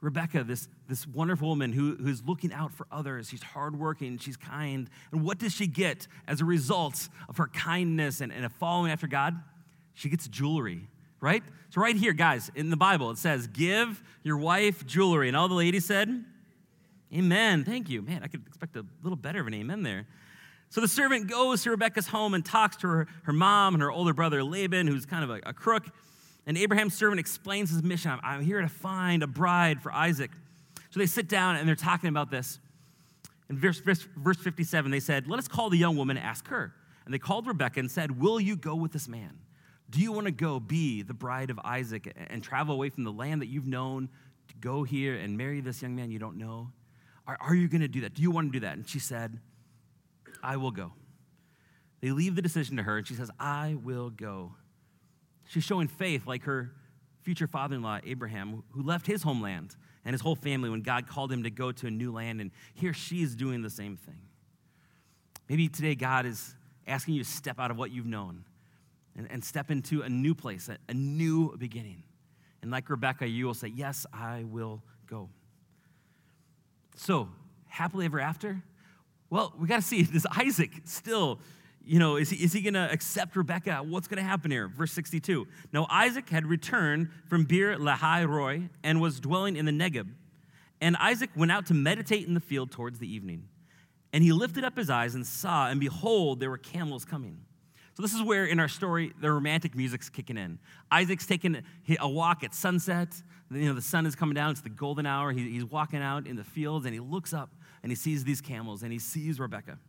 Rebecca, 0.00 0.44
this, 0.44 0.68
this 0.88 1.06
wonderful 1.06 1.48
woman 1.48 1.72
who, 1.72 1.96
who's 1.96 2.22
looking 2.24 2.52
out 2.52 2.72
for 2.72 2.86
others, 2.90 3.28
she's 3.28 3.42
hardworking, 3.42 4.16
she's 4.18 4.36
kind. 4.36 4.88
And 5.12 5.24
what 5.24 5.38
does 5.38 5.52
she 5.52 5.66
get 5.66 6.06
as 6.26 6.40
a 6.40 6.44
result 6.44 7.08
of 7.28 7.36
her 7.36 7.48
kindness 7.48 8.20
and, 8.20 8.32
and 8.32 8.46
a 8.46 8.48
following 8.48 8.92
after 8.92 9.08
God? 9.08 9.34
She 9.94 10.08
gets 10.08 10.28
jewelry, 10.28 10.88
right? 11.20 11.42
So, 11.70 11.80
right 11.80 11.96
here, 11.96 12.12
guys, 12.12 12.50
in 12.54 12.70
the 12.70 12.76
Bible, 12.76 13.10
it 13.10 13.18
says, 13.18 13.46
Give 13.46 14.02
your 14.22 14.38
wife 14.38 14.86
jewelry. 14.86 15.28
And 15.28 15.36
all 15.36 15.48
the 15.48 15.54
ladies 15.54 15.84
said, 15.84 16.24
Amen. 17.14 17.64
Thank 17.64 17.88
you. 17.88 18.02
Man, 18.02 18.22
I 18.22 18.26
could 18.26 18.46
expect 18.46 18.76
a 18.76 18.84
little 19.02 19.16
better 19.16 19.40
of 19.40 19.46
an 19.46 19.54
amen 19.54 19.82
there. 19.82 20.06
So 20.70 20.80
the 20.80 20.88
servant 20.88 21.28
goes 21.28 21.62
to 21.62 21.70
Rebecca's 21.70 22.08
home 22.08 22.34
and 22.34 22.44
talks 22.44 22.76
to 22.78 22.88
her, 22.88 23.08
her 23.22 23.32
mom 23.32 23.74
and 23.74 23.82
her 23.82 23.90
older 23.90 24.12
brother 24.12 24.44
Laban, 24.44 24.86
who's 24.86 25.06
kind 25.06 25.24
of 25.24 25.30
a, 25.30 25.40
a 25.46 25.52
crook. 25.54 25.84
And 26.46 26.58
Abraham's 26.58 26.94
servant 26.94 27.20
explains 27.20 27.70
his 27.70 27.82
mission 27.82 28.10
I'm, 28.10 28.20
I'm 28.22 28.42
here 28.42 28.60
to 28.60 28.68
find 28.68 29.22
a 29.22 29.26
bride 29.26 29.80
for 29.80 29.92
Isaac. 29.92 30.30
So 30.90 31.00
they 31.00 31.06
sit 31.06 31.28
down 31.28 31.56
and 31.56 31.66
they're 31.66 31.74
talking 31.74 32.08
about 32.08 32.30
this. 32.30 32.58
In 33.48 33.58
verse, 33.58 33.80
verse, 33.80 34.06
verse 34.16 34.38
57, 34.38 34.90
they 34.90 35.00
said, 35.00 35.26
Let 35.26 35.38
us 35.38 35.48
call 35.48 35.70
the 35.70 35.78
young 35.78 35.96
woman 35.96 36.16
and 36.16 36.26
ask 36.26 36.46
her. 36.48 36.74
And 37.04 37.14
they 37.14 37.18
called 37.18 37.46
Rebecca 37.46 37.80
and 37.80 37.90
said, 37.90 38.20
Will 38.20 38.38
you 38.38 38.56
go 38.56 38.74
with 38.74 38.92
this 38.92 39.08
man? 39.08 39.38
Do 39.90 40.00
you 40.00 40.12
want 40.12 40.26
to 40.26 40.32
go 40.32 40.60
be 40.60 41.02
the 41.02 41.14
bride 41.14 41.50
of 41.50 41.58
Isaac 41.64 42.14
and 42.28 42.42
travel 42.42 42.74
away 42.74 42.90
from 42.90 43.04
the 43.04 43.12
land 43.12 43.40
that 43.40 43.46
you've 43.46 43.66
known 43.66 44.08
to 44.48 44.54
go 44.56 44.82
here 44.82 45.16
and 45.16 45.36
marry 45.36 45.60
this 45.60 45.80
young 45.80 45.96
man 45.96 46.10
you 46.10 46.18
don't 46.18 46.36
know? 46.36 46.72
Are, 47.26 47.38
are 47.40 47.54
you 47.54 47.68
going 47.68 47.80
to 47.80 47.88
do 47.88 48.02
that? 48.02 48.14
Do 48.14 48.22
you 48.22 48.30
want 48.30 48.52
to 48.52 48.58
do 48.58 48.66
that? 48.66 48.76
And 48.76 48.88
she 48.88 48.98
said, 48.98 49.38
I 50.42 50.56
will 50.56 50.70
go. 50.70 50.92
They 52.00 52.10
leave 52.10 52.36
the 52.36 52.42
decision 52.42 52.76
to 52.76 52.82
her, 52.82 52.98
and 52.98 53.06
she 53.06 53.14
says, 53.14 53.30
I 53.40 53.76
will 53.82 54.10
go. 54.10 54.54
She's 55.46 55.64
showing 55.64 55.88
faith 55.88 56.26
like 56.26 56.44
her 56.44 56.70
future 57.22 57.46
father 57.46 57.76
in 57.76 57.82
law, 57.82 57.98
Abraham, 58.04 58.62
who 58.70 58.82
left 58.82 59.06
his 59.06 59.22
homeland 59.22 59.74
and 60.04 60.14
his 60.14 60.20
whole 60.20 60.36
family 60.36 60.70
when 60.70 60.82
God 60.82 61.08
called 61.08 61.32
him 61.32 61.42
to 61.42 61.50
go 61.50 61.72
to 61.72 61.86
a 61.86 61.90
new 61.90 62.12
land. 62.12 62.40
And 62.40 62.50
here 62.74 62.92
she 62.92 63.22
is 63.22 63.34
doing 63.34 63.62
the 63.62 63.70
same 63.70 63.96
thing. 63.96 64.20
Maybe 65.48 65.68
today 65.68 65.94
God 65.94 66.26
is 66.26 66.54
asking 66.86 67.14
you 67.14 67.24
to 67.24 67.28
step 67.28 67.58
out 67.58 67.70
of 67.70 67.78
what 67.78 67.90
you've 67.90 68.06
known 68.06 68.44
and, 69.18 69.30
and 69.30 69.44
step 69.44 69.70
into 69.70 70.02
a 70.02 70.08
new 70.08 70.34
place, 70.34 70.70
a, 70.70 70.78
a 70.88 70.94
new 70.94 71.54
beginning. 71.58 72.04
And 72.62 72.70
like 72.70 72.88
Rebecca, 72.88 73.26
you 73.26 73.44
will 73.44 73.54
say, 73.54 73.68
Yes, 73.68 74.06
I 74.12 74.44
will 74.44 74.82
go. 75.06 75.28
So, 76.96 77.28
happily 77.66 78.06
ever 78.06 78.20
after, 78.20 78.62
well, 79.28 79.52
we 79.58 79.68
got 79.68 79.76
to 79.76 79.82
see, 79.82 80.02
does 80.12 80.26
Isaac 80.36 80.70
still, 80.84 81.40
you 81.84 81.98
know, 81.98 82.16
is 82.16 82.30
he, 82.30 82.42
is 82.42 82.52
he 82.52 82.62
going 82.62 82.74
to 82.74 82.90
accept 82.90 83.36
Rebecca? 83.36 83.82
What's 83.84 84.08
going 84.08 84.22
to 84.22 84.28
happen 84.28 84.50
here? 84.50 84.68
Verse 84.68 84.92
62. 84.92 85.46
Now, 85.72 85.86
Isaac 85.90 86.28
had 86.28 86.46
returned 86.46 87.10
from 87.28 87.44
Beer 87.44 87.76
Lahai 87.76 88.26
Roi 88.26 88.68
and 88.82 89.00
was 89.00 89.20
dwelling 89.20 89.56
in 89.56 89.64
the 89.64 89.72
Negeb. 89.72 90.08
And 90.80 90.96
Isaac 90.96 91.30
went 91.34 91.50
out 91.50 91.66
to 91.66 91.74
meditate 91.74 92.26
in 92.26 92.34
the 92.34 92.40
field 92.40 92.70
towards 92.70 93.00
the 93.00 93.12
evening. 93.12 93.48
And 94.12 94.22
he 94.22 94.32
lifted 94.32 94.64
up 94.64 94.76
his 94.76 94.88
eyes 94.90 95.14
and 95.14 95.26
saw, 95.26 95.68
and 95.68 95.80
behold, 95.80 96.40
there 96.40 96.50
were 96.50 96.58
camels 96.58 97.04
coming. 97.04 97.40
So, 97.98 98.02
this 98.02 98.14
is 98.14 98.22
where 98.22 98.44
in 98.44 98.60
our 98.60 98.68
story 98.68 99.12
the 99.20 99.28
romantic 99.28 99.74
music's 99.74 100.08
kicking 100.08 100.36
in. 100.36 100.60
Isaac's 100.88 101.26
taking 101.26 101.64
a 101.98 102.08
walk 102.08 102.44
at 102.44 102.54
sunset. 102.54 103.08
You 103.50 103.64
know, 103.66 103.74
the 103.74 103.82
sun 103.82 104.06
is 104.06 104.14
coming 104.14 104.36
down, 104.36 104.52
it's 104.52 104.60
the 104.60 104.68
golden 104.68 105.04
hour. 105.04 105.32
he's 105.32 105.64
walking 105.64 106.00
out 106.00 106.28
in 106.28 106.36
the 106.36 106.44
fields, 106.44 106.86
and 106.86 106.94
he 106.94 107.00
looks 107.00 107.34
up 107.34 107.50
and 107.82 107.90
he 107.90 107.96
sees 107.96 108.22
these 108.22 108.40
camels 108.40 108.84
and 108.84 108.92
he 108.92 109.00
sees 109.00 109.40
Rebecca. 109.40 109.80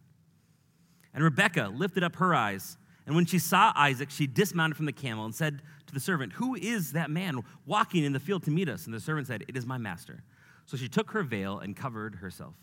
And 1.13 1.23
Rebecca 1.23 1.71
lifted 1.71 2.03
up 2.03 2.15
her 2.15 2.33
eyes, 2.33 2.79
and 3.05 3.15
when 3.15 3.27
she 3.27 3.37
saw 3.37 3.73
Isaac, 3.75 4.09
she 4.09 4.25
dismounted 4.25 4.75
from 4.75 4.87
the 4.87 4.91
camel 4.91 5.25
and 5.25 5.35
said 5.35 5.61
to 5.85 5.93
the 5.93 5.99
servant, 5.99 6.33
Who 6.33 6.55
is 6.55 6.93
that 6.93 7.11
man 7.11 7.41
walking 7.67 8.03
in 8.03 8.13
the 8.13 8.19
field 8.19 8.41
to 8.45 8.49
meet 8.49 8.69
us? 8.69 8.85
And 8.85 8.93
the 8.95 8.99
servant 8.99 9.27
said, 9.27 9.45
It 9.47 9.55
is 9.55 9.67
my 9.67 9.77
master. 9.77 10.23
So 10.65 10.77
she 10.77 10.89
took 10.89 11.11
her 11.11 11.21
veil 11.21 11.59
and 11.59 11.77
covered 11.77 12.15
herself. 12.15 12.55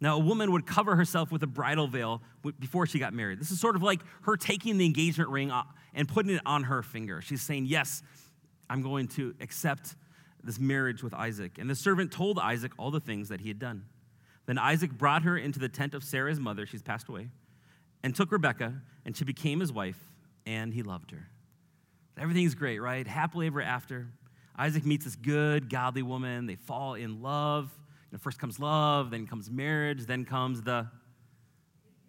Now, 0.00 0.16
a 0.16 0.20
woman 0.20 0.52
would 0.52 0.66
cover 0.66 0.94
herself 0.94 1.32
with 1.32 1.42
a 1.42 1.46
bridal 1.46 1.88
veil 1.88 2.22
before 2.60 2.86
she 2.86 2.98
got 2.98 3.12
married. 3.12 3.40
This 3.40 3.50
is 3.50 3.60
sort 3.60 3.74
of 3.74 3.82
like 3.82 4.00
her 4.22 4.36
taking 4.36 4.78
the 4.78 4.86
engagement 4.86 5.28
ring 5.30 5.50
uh, 5.50 5.64
and 5.92 6.08
putting 6.08 6.32
it 6.32 6.42
on 6.46 6.64
her 6.64 6.82
finger. 6.82 7.20
She's 7.20 7.42
saying, 7.42 7.66
Yes, 7.66 8.02
I'm 8.70 8.82
going 8.82 9.08
to 9.08 9.34
accept 9.40 9.96
this 10.44 10.60
marriage 10.60 11.02
with 11.02 11.14
Isaac. 11.14 11.58
And 11.58 11.68
the 11.68 11.74
servant 11.74 12.12
told 12.12 12.38
Isaac 12.38 12.72
all 12.78 12.90
the 12.90 13.00
things 13.00 13.28
that 13.28 13.40
he 13.40 13.48
had 13.48 13.58
done. 13.58 13.86
Then 14.46 14.56
Isaac 14.56 14.92
brought 14.92 15.24
her 15.24 15.36
into 15.36 15.58
the 15.58 15.68
tent 15.68 15.94
of 15.94 16.04
Sarah's 16.04 16.38
mother, 16.38 16.64
she's 16.64 16.82
passed 16.82 17.08
away, 17.08 17.28
and 18.02 18.14
took 18.14 18.30
Rebekah, 18.30 18.80
and 19.04 19.16
she 19.16 19.24
became 19.24 19.60
his 19.60 19.72
wife, 19.72 19.98
and 20.46 20.72
he 20.72 20.82
loved 20.82 21.10
her. 21.10 21.28
Everything's 22.18 22.54
great, 22.54 22.78
right? 22.78 23.06
Happily 23.06 23.48
ever 23.48 23.60
after. 23.60 24.08
Isaac 24.56 24.86
meets 24.86 25.04
this 25.04 25.16
good, 25.16 25.70
godly 25.70 26.02
woman. 26.02 26.46
They 26.46 26.56
fall 26.56 26.94
in 26.94 27.20
love. 27.22 27.70
First 28.16 28.38
comes 28.38 28.58
love, 28.58 29.10
then 29.10 29.26
comes 29.26 29.50
marriage, 29.50 30.06
then 30.06 30.24
comes 30.24 30.62
the 30.62 30.88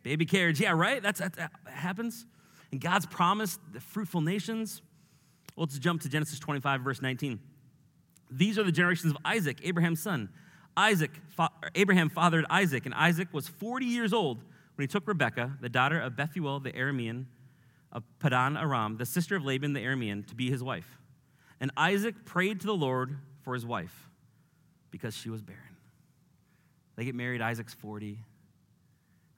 baby 0.01 0.25
carriage. 0.25 0.61
Yeah, 0.61 0.71
right? 0.71 1.03
That's, 1.03 1.19
that 1.19 1.51
happens. 1.65 2.25
And 2.71 2.79
God's 2.79 3.05
promised 3.05 3.59
the 3.73 3.81
fruitful 3.81 4.21
nations. 4.21 4.81
Well, 5.55 5.65
let's 5.65 5.77
jump 5.77 6.01
to 6.03 6.09
Genesis 6.09 6.39
25, 6.39 6.81
verse 6.81 7.01
19. 7.01 7.39
These 8.31 8.57
are 8.57 8.63
the 8.63 8.71
generations 8.71 9.11
of 9.11 9.17
Isaac, 9.25 9.59
Abraham's 9.63 10.01
son. 10.01 10.29
Isaac, 10.77 11.11
fa- 11.29 11.49
Abraham 11.75 12.09
fathered 12.09 12.45
Isaac, 12.49 12.85
and 12.85 12.93
Isaac 12.93 13.27
was 13.33 13.47
40 13.47 13.85
years 13.85 14.13
old 14.13 14.37
when 14.75 14.83
he 14.83 14.87
took 14.87 15.07
Rebekah, 15.07 15.57
the 15.59 15.67
daughter 15.67 15.99
of 15.99 16.15
Bethuel 16.15 16.61
the 16.61 16.71
Aramean 16.71 17.25
of 17.91 18.03
Padan 18.19 18.55
Aram, 18.55 18.97
the 18.97 19.05
sister 19.05 19.35
of 19.35 19.43
Laban 19.43 19.73
the 19.73 19.81
Aramean, 19.81 20.25
to 20.27 20.35
be 20.35 20.49
his 20.49 20.63
wife. 20.63 20.97
And 21.59 21.71
Isaac 21.75 22.23
prayed 22.23 22.61
to 22.61 22.67
the 22.67 22.75
Lord 22.75 23.17
for 23.41 23.53
his 23.53 23.65
wife 23.65 24.07
because 24.91 25.15
she 25.15 25.29
was 25.29 25.41
barren. 25.41 25.68
They 26.99 27.05
get 27.05 27.15
married, 27.15 27.39
Isaac's 27.39 27.73
40. 27.73 28.19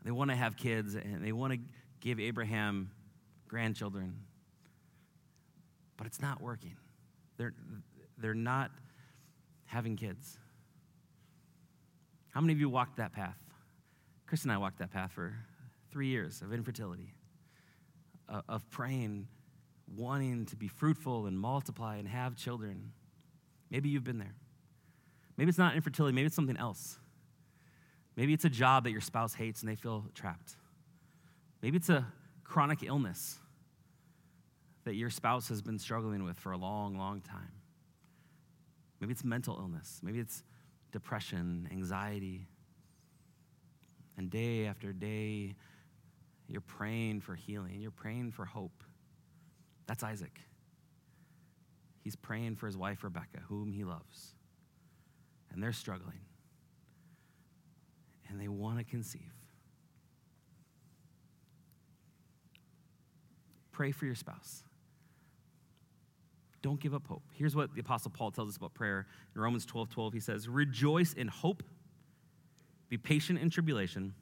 They 0.04 0.10
want 0.10 0.32
to 0.32 0.36
have 0.36 0.58
kids, 0.58 0.96
and 0.96 1.24
they 1.24 1.32
want 1.32 1.54
to 1.54 1.60
give 2.00 2.20
Abraham 2.20 2.90
grandchildren. 3.48 4.16
But 5.96 6.08
it's 6.08 6.20
not 6.20 6.42
working. 6.42 6.76
They're, 7.38 7.54
they're 8.18 8.34
not 8.34 8.72
having 9.66 9.96
kids. 9.96 10.40
How 12.32 12.42
many 12.42 12.54
of 12.54 12.60
you 12.60 12.68
walked 12.68 12.98
that 12.98 13.14
path? 13.14 13.38
Chris 14.26 14.42
and 14.42 14.52
I 14.52 14.58
walked 14.58 14.80
that 14.80 14.92
path 14.92 15.12
for 15.12 15.36
three 15.92 16.08
years 16.08 16.42
of 16.42 16.54
infertility, 16.54 17.14
of 18.50 18.68
praying, 18.72 19.28
wanting 19.96 20.48
to 20.48 20.56
be 20.56 20.68
fruitful 20.68 21.28
and 21.28 21.38
multiply 21.38 21.98
and 21.98 22.08
have 22.08 22.36
children. 22.36 22.92
Maybe 23.70 23.90
you've 23.90 24.04
been 24.04 24.18
there. 24.18 24.34
Maybe 25.38 25.50
it's 25.50 25.60
not 25.60 25.76
infertility, 25.76 26.16
maybe 26.16 26.26
it's 26.26 26.36
something 26.36 26.58
else. 26.58 26.98
Maybe 28.22 28.34
it's 28.34 28.46
a 28.46 28.52
job 28.52 28.84
that 28.84 28.92
your 28.92 29.02
spouse 29.02 29.34
hates 29.34 29.62
and 29.62 29.72
they 29.72 29.74
feel 29.74 30.06
trapped. 30.14 30.56
Maybe 31.64 31.78
it's 31.78 31.90
a 31.90 32.06
chronic 32.44 32.84
illness 32.84 33.40
that 34.84 34.94
your 34.94 35.10
spouse 35.10 35.48
has 35.48 35.64
been 35.64 35.80
struggling 35.80 36.24
with 36.24 36.38
for 36.38 36.52
a 36.52 36.58
long, 36.58 36.96
long 36.96 37.22
time. 37.22 37.52
Maybe 39.00 39.12
it's 39.12 39.24
mental 39.24 39.58
illness. 39.58 40.02
Maybe 40.04 40.20
it's 40.20 40.44
depression, 40.92 41.68
anxiety. 41.72 42.46
And 44.18 44.30
day 44.30 44.68
after 44.68 44.94
day, 44.94 45.56
you're 46.48 46.62
praying 46.62 47.22
for 47.22 47.34
healing, 47.34 47.82
you're 47.82 47.90
praying 47.90 48.34
for 48.34 48.46
hope. 48.46 48.84
That's 49.88 50.04
Isaac. 50.04 50.40
He's 52.04 52.16
praying 52.16 52.58
for 52.58 52.68
his 52.68 52.78
wife, 52.78 53.04
Rebecca, 53.04 53.40
whom 53.50 53.72
he 53.72 53.84
loves. 53.84 54.36
And 55.52 55.64
they're 55.64 55.74
struggling. 55.74 56.20
And 58.32 58.40
they 58.40 58.48
want 58.48 58.78
to 58.80 58.84
conceive. 58.84 59.22
Pray 63.72 63.92
for 63.92 64.06
your 64.06 64.16
spouse. 64.16 64.64
Don't 66.62 66.80
give 66.80 66.94
up 66.94 67.08
hope. 67.08 67.24
Here's 67.34 67.56
what 67.56 67.74
the 67.74 67.82
Apostle 67.82 68.12
Paul 68.12 68.32
tells 68.32 68.50
us 68.50 68.58
about 68.58 68.74
prayer. 68.74 69.08
In 69.36 69.42
Romans 69.42 69.66
12 69.66 69.90
12, 69.90 70.14
he 70.14 70.20
says, 70.20 70.48
Rejoice 70.48 71.14
in 71.14 71.28
hope, 71.28 71.64
be 72.90 72.98
patient 72.98 73.40
in 73.40 73.50
tribulation, 73.50 74.14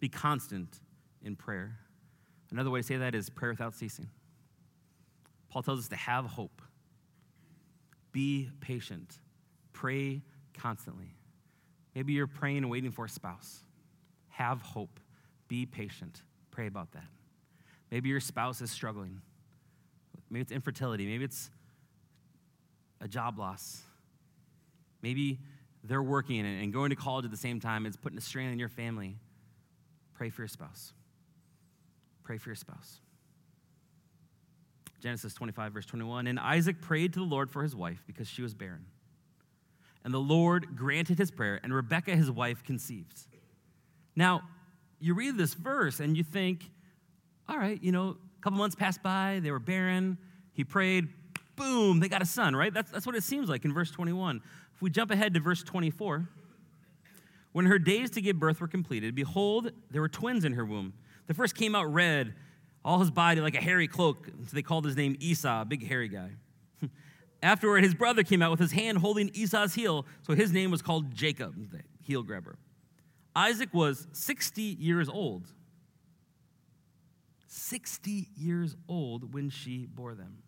be 0.00 0.08
constant 0.08 0.80
in 1.22 1.36
prayer. 1.36 1.78
Another 2.50 2.70
way 2.70 2.80
to 2.80 2.86
say 2.86 2.96
that 2.96 3.14
is 3.14 3.30
prayer 3.30 3.52
without 3.52 3.74
ceasing. 3.74 4.08
Paul 5.50 5.62
tells 5.62 5.80
us 5.80 5.88
to 5.88 5.96
have 5.96 6.24
hope, 6.24 6.62
be 8.12 8.50
patient, 8.60 9.20
pray 9.72 10.22
constantly. 10.54 11.14
Maybe 11.94 12.12
you're 12.12 12.26
praying 12.26 12.58
and 12.58 12.70
waiting 12.70 12.90
for 12.90 13.04
a 13.04 13.08
spouse. 13.08 13.60
Have 14.28 14.62
hope, 14.62 15.00
be 15.48 15.66
patient, 15.66 16.22
pray 16.50 16.66
about 16.66 16.92
that. 16.92 17.08
Maybe 17.90 18.08
your 18.08 18.20
spouse 18.20 18.60
is 18.60 18.70
struggling 18.70 19.20
Maybe 20.30 20.42
it's 20.42 20.52
infertility. 20.52 21.06
Maybe 21.06 21.24
it's 21.24 21.50
a 23.00 23.08
job 23.08 23.38
loss. 23.38 23.82
Maybe 25.02 25.40
they're 25.82 26.02
working 26.02 26.46
and 26.46 26.72
going 26.72 26.90
to 26.90 26.96
college 26.96 27.24
at 27.24 27.30
the 27.30 27.36
same 27.36 27.58
time. 27.58 27.84
It's 27.84 27.96
putting 27.96 28.16
a 28.16 28.20
strain 28.20 28.50
on 28.52 28.58
your 28.58 28.68
family. 28.68 29.16
Pray 30.14 30.30
for 30.30 30.42
your 30.42 30.48
spouse. 30.48 30.92
Pray 32.22 32.38
for 32.38 32.50
your 32.50 32.56
spouse. 32.56 33.00
Genesis 35.00 35.34
25, 35.34 35.72
verse 35.72 35.86
21. 35.86 36.26
And 36.26 36.38
Isaac 36.38 36.80
prayed 36.80 37.14
to 37.14 37.20
the 37.20 37.24
Lord 37.24 37.50
for 37.50 37.62
his 37.62 37.74
wife 37.74 38.04
because 38.06 38.28
she 38.28 38.42
was 38.42 38.54
barren. 38.54 38.84
And 40.04 40.14
the 40.14 40.18
Lord 40.18 40.76
granted 40.76 41.18
his 41.18 41.30
prayer, 41.30 41.60
and 41.62 41.74
Rebekah, 41.74 42.16
his 42.16 42.30
wife, 42.30 42.64
conceived. 42.64 43.26
Now, 44.16 44.42
you 44.98 45.14
read 45.14 45.36
this 45.36 45.54
verse 45.54 46.00
and 46.00 46.16
you 46.16 46.24
think, 46.24 46.70
all 47.48 47.58
right, 47.58 47.82
you 47.82 47.92
know, 47.92 48.16
a 48.38 48.42
couple 48.42 48.58
months 48.58 48.76
passed 48.76 49.02
by, 49.02 49.40
they 49.42 49.50
were 49.50 49.58
barren. 49.58 50.18
He 50.52 50.64
prayed, 50.64 51.08
boom, 51.56 52.00
they 52.00 52.08
got 52.08 52.22
a 52.22 52.26
son, 52.26 52.54
right? 52.56 52.72
That's, 52.72 52.90
that's 52.90 53.06
what 53.06 53.14
it 53.14 53.22
seems 53.22 53.48
like 53.48 53.64
in 53.64 53.72
verse 53.72 53.90
21. 53.90 54.40
If 54.74 54.82
we 54.82 54.90
jump 54.90 55.10
ahead 55.10 55.34
to 55.34 55.40
verse 55.40 55.62
24, 55.62 56.28
when 57.52 57.66
her 57.66 57.78
days 57.78 58.10
to 58.10 58.20
give 58.20 58.38
birth 58.38 58.60
were 58.60 58.68
completed, 58.68 59.14
behold, 59.14 59.72
there 59.90 60.00
were 60.00 60.08
twins 60.08 60.44
in 60.44 60.52
her 60.54 60.64
womb. 60.64 60.92
The 61.26 61.34
first 61.34 61.54
came 61.54 61.74
out 61.74 61.92
red, 61.92 62.34
all 62.84 62.98
his 62.98 63.10
body 63.10 63.40
like 63.40 63.54
a 63.54 63.60
hairy 63.60 63.88
cloak. 63.88 64.26
So 64.26 64.54
they 64.54 64.62
called 64.62 64.84
his 64.84 64.96
name 64.96 65.16
Esau, 65.20 65.64
big 65.64 65.86
hairy 65.86 66.08
guy. 66.08 66.30
Afterward, 67.42 67.82
his 67.82 67.94
brother 67.94 68.22
came 68.22 68.42
out 68.42 68.50
with 68.50 68.60
his 68.60 68.72
hand 68.72 68.98
holding 68.98 69.30
Esau's 69.32 69.74
heel, 69.74 70.06
so 70.22 70.34
his 70.34 70.52
name 70.52 70.70
was 70.70 70.82
called 70.82 71.14
Jacob, 71.14 71.54
the 71.70 71.80
heel 72.02 72.22
grabber. 72.22 72.58
Isaac 73.34 73.72
was 73.72 74.06
60 74.12 74.62
years 74.62 75.08
old 75.08 75.46
60 77.52 78.28
years 78.36 78.76
old 78.88 79.34
when 79.34 79.50
she 79.50 79.86
bore 79.86 80.14
them. 80.14 80.38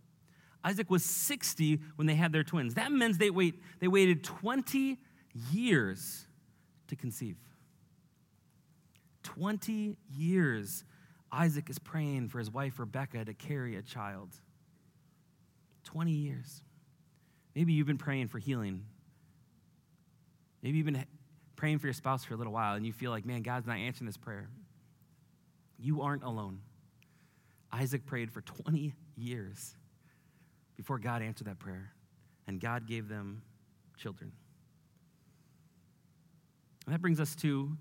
Isaac 0.65 0.89
was 0.89 1.05
60 1.05 1.81
when 1.97 2.07
they 2.07 2.15
had 2.15 2.33
their 2.33 2.45
twins. 2.45 2.75
That 2.75 2.93
means 2.93 3.19
they, 3.19 3.31
wait, 3.31 3.61
they 3.81 3.89
waited 3.89 4.23
20 4.23 4.99
years 5.51 6.27
to 6.87 6.95
conceive. 6.95 7.37
20 9.25 9.97
years 10.17 10.85
Isaac 11.33 11.71
is 11.71 11.79
praying 11.79 12.29
for 12.29 12.39
his 12.39 12.51
wife 12.51 12.79
Rebecca 12.79 13.25
to 13.25 13.35
carry 13.35 13.77
a 13.77 13.83
child. 13.83 14.29
20 15.85 16.13
years. 16.13 16.63
Maybe 17.55 17.73
you've 17.73 17.87
been 17.87 17.99
praying 17.99 18.29
for 18.29 18.39
healing. 18.39 18.85
Maybe 20.63 20.79
you've 20.79 20.87
been 20.87 21.05
praying 21.57 21.79
for 21.79 21.87
your 21.87 21.95
spouse 21.95 22.25
for 22.25 22.35
a 22.35 22.37
little 22.37 22.53
while 22.53 22.75
and 22.75 22.87
you 22.87 22.93
feel 22.93 23.11
like, 23.11 23.27
man, 23.27 23.43
God's 23.43 23.67
not 23.67 23.77
answering 23.77 24.07
this 24.07 24.17
prayer. 24.17 24.49
You 25.79 26.03
aren't 26.03 26.23
alone. 26.23 26.61
Isaac 27.73 28.07
prayed 28.07 28.31
for 28.31 28.43
20 28.43 28.95
years 29.17 29.75
before 30.77 30.99
God 30.99 31.23
answered 31.23 31.47
that 31.47 31.59
prayer, 31.59 31.93
and 32.47 32.61
God 32.61 32.87
gave 32.87 33.09
them 33.09 33.43
children. 33.97 34.33
And 36.87 36.95
that 36.95 37.01
brings 37.01 37.21
us 37.21 37.35
to 37.37 37.77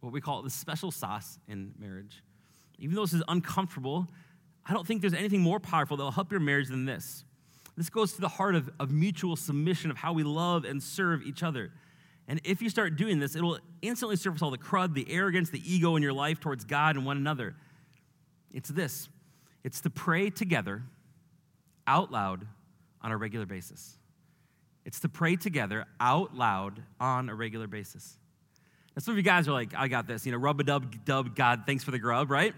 what 0.00 0.12
we 0.12 0.20
call 0.20 0.42
the 0.42 0.50
special 0.50 0.90
sauce 0.90 1.38
in 1.48 1.72
marriage. 1.78 2.22
Even 2.78 2.96
though 2.96 3.02
this 3.02 3.12
is 3.12 3.22
uncomfortable, 3.28 4.08
I 4.66 4.72
don't 4.72 4.86
think 4.86 5.00
there's 5.00 5.14
anything 5.14 5.40
more 5.40 5.60
powerful 5.60 5.96
that 5.96 6.02
will 6.02 6.10
help 6.10 6.30
your 6.30 6.40
marriage 6.40 6.68
than 6.68 6.84
this. 6.84 7.24
This 7.76 7.88
goes 7.88 8.12
to 8.14 8.20
the 8.20 8.28
heart 8.28 8.54
of, 8.54 8.70
of 8.78 8.90
mutual 8.90 9.36
submission, 9.36 9.90
of 9.90 9.96
how 9.96 10.12
we 10.12 10.22
love 10.22 10.64
and 10.64 10.82
serve 10.82 11.22
each 11.22 11.42
other. 11.42 11.72
And 12.28 12.40
if 12.44 12.62
you 12.62 12.68
start 12.68 12.96
doing 12.96 13.18
this, 13.18 13.34
it'll 13.34 13.58
instantly 13.80 14.16
surface 14.16 14.42
all 14.42 14.50
the 14.50 14.58
crud, 14.58 14.94
the 14.94 15.10
arrogance, 15.10 15.50
the 15.50 15.62
ego 15.70 15.96
in 15.96 16.02
your 16.02 16.12
life 16.12 16.38
towards 16.38 16.64
God 16.64 16.96
and 16.96 17.04
one 17.04 17.16
another. 17.16 17.54
It's 18.52 18.68
this 18.68 19.08
it's 19.64 19.80
to 19.82 19.90
pray 19.90 20.30
together 20.30 20.82
out 21.86 22.12
loud 22.12 22.46
on 23.00 23.12
a 23.12 23.16
regular 23.16 23.46
basis. 23.46 23.96
It's 24.84 25.00
to 25.00 25.08
pray 25.08 25.36
together 25.36 25.86
out 26.00 26.34
loud 26.34 26.82
on 27.00 27.28
a 27.28 27.34
regular 27.34 27.66
basis. 27.66 28.18
Now, 28.96 29.00
some 29.00 29.12
of 29.12 29.16
you 29.16 29.22
guys 29.22 29.48
are 29.48 29.52
like, 29.52 29.74
I 29.74 29.88
got 29.88 30.06
this, 30.06 30.26
you 30.26 30.32
know, 30.32 30.38
rub 30.38 30.60
a 30.60 30.64
dub, 30.64 31.04
dub, 31.04 31.34
God, 31.34 31.62
thanks 31.66 31.82
for 31.82 31.92
the 31.92 31.98
grub, 31.98 32.30
right? 32.30 32.54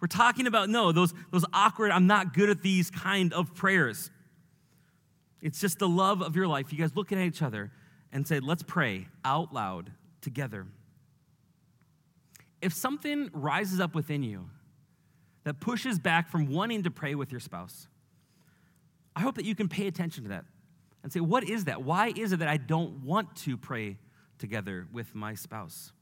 We're 0.00 0.08
talking 0.08 0.46
about, 0.46 0.68
no, 0.68 0.92
those, 0.92 1.14
those 1.30 1.44
awkward, 1.52 1.90
I'm 1.90 2.06
not 2.06 2.34
good 2.34 2.50
at 2.50 2.62
these 2.62 2.90
kind 2.90 3.32
of 3.32 3.54
prayers. 3.54 4.10
It's 5.44 5.60
just 5.60 5.78
the 5.78 5.88
love 5.88 6.22
of 6.22 6.34
your 6.34 6.48
life. 6.48 6.72
You 6.72 6.78
guys 6.78 6.96
looking 6.96 7.18
at 7.18 7.26
each 7.26 7.42
other 7.42 7.70
and 8.10 8.26
say, 8.26 8.40
let's 8.40 8.62
pray 8.62 9.08
out 9.26 9.52
loud 9.52 9.92
together. 10.22 10.66
If 12.62 12.72
something 12.72 13.28
rises 13.34 13.78
up 13.78 13.94
within 13.94 14.22
you 14.22 14.48
that 15.44 15.60
pushes 15.60 15.98
back 15.98 16.30
from 16.30 16.50
wanting 16.50 16.84
to 16.84 16.90
pray 16.90 17.14
with 17.14 17.30
your 17.30 17.40
spouse, 17.40 17.88
I 19.14 19.20
hope 19.20 19.34
that 19.34 19.44
you 19.44 19.54
can 19.54 19.68
pay 19.68 19.86
attention 19.86 20.22
to 20.22 20.30
that 20.30 20.46
and 21.02 21.12
say, 21.12 21.20
What 21.20 21.44
is 21.44 21.66
that? 21.66 21.82
Why 21.82 22.10
is 22.16 22.32
it 22.32 22.38
that 22.38 22.48
I 22.48 22.56
don't 22.56 23.04
want 23.04 23.36
to 23.36 23.58
pray 23.58 23.98
together 24.38 24.88
with 24.92 25.14
my 25.14 25.34
spouse? 25.34 25.92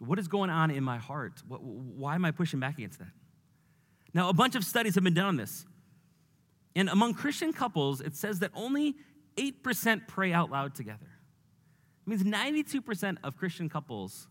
What 0.00 0.18
is 0.18 0.28
going 0.28 0.48
on 0.48 0.70
in 0.70 0.82
my 0.82 0.96
heart? 0.96 1.42
Why 1.46 2.14
am 2.14 2.24
I 2.24 2.30
pushing 2.30 2.58
back 2.58 2.78
against 2.78 3.00
that? 3.00 3.12
Now, 4.14 4.30
a 4.30 4.32
bunch 4.32 4.54
of 4.54 4.64
studies 4.64 4.94
have 4.94 5.04
been 5.04 5.12
done 5.12 5.26
on 5.26 5.36
this. 5.36 5.66
And 6.78 6.88
among 6.88 7.14
Christian 7.14 7.52
couples, 7.52 8.00
it 8.00 8.14
says 8.14 8.38
that 8.38 8.52
only 8.54 8.94
8% 9.36 10.06
pray 10.06 10.32
out 10.32 10.48
loud 10.48 10.76
together. 10.76 11.08
It 12.06 12.08
means 12.08 12.22
92% 12.22 13.16
of 13.24 13.36
Christian 13.36 13.68
couples 13.68 14.28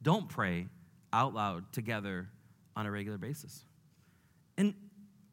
don't 0.00 0.26
pray 0.26 0.68
out 1.12 1.34
loud 1.34 1.70
together 1.70 2.30
on 2.74 2.86
a 2.86 2.90
regular 2.90 3.18
basis. 3.18 3.66
And 4.56 4.72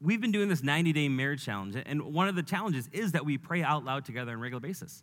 we've 0.02 0.20
been 0.20 0.32
doing 0.32 0.50
this 0.50 0.62
90 0.62 0.92
day 0.92 1.08
marriage 1.08 1.42
challenge, 1.42 1.76
and 1.86 2.02
one 2.02 2.28
of 2.28 2.36
the 2.36 2.42
challenges 2.42 2.90
is 2.92 3.12
that 3.12 3.24
we 3.24 3.38
pray 3.38 3.62
out 3.62 3.86
loud 3.86 4.04
together 4.04 4.32
on 4.32 4.36
a 4.36 4.40
regular 4.42 4.60
basis. 4.60 5.02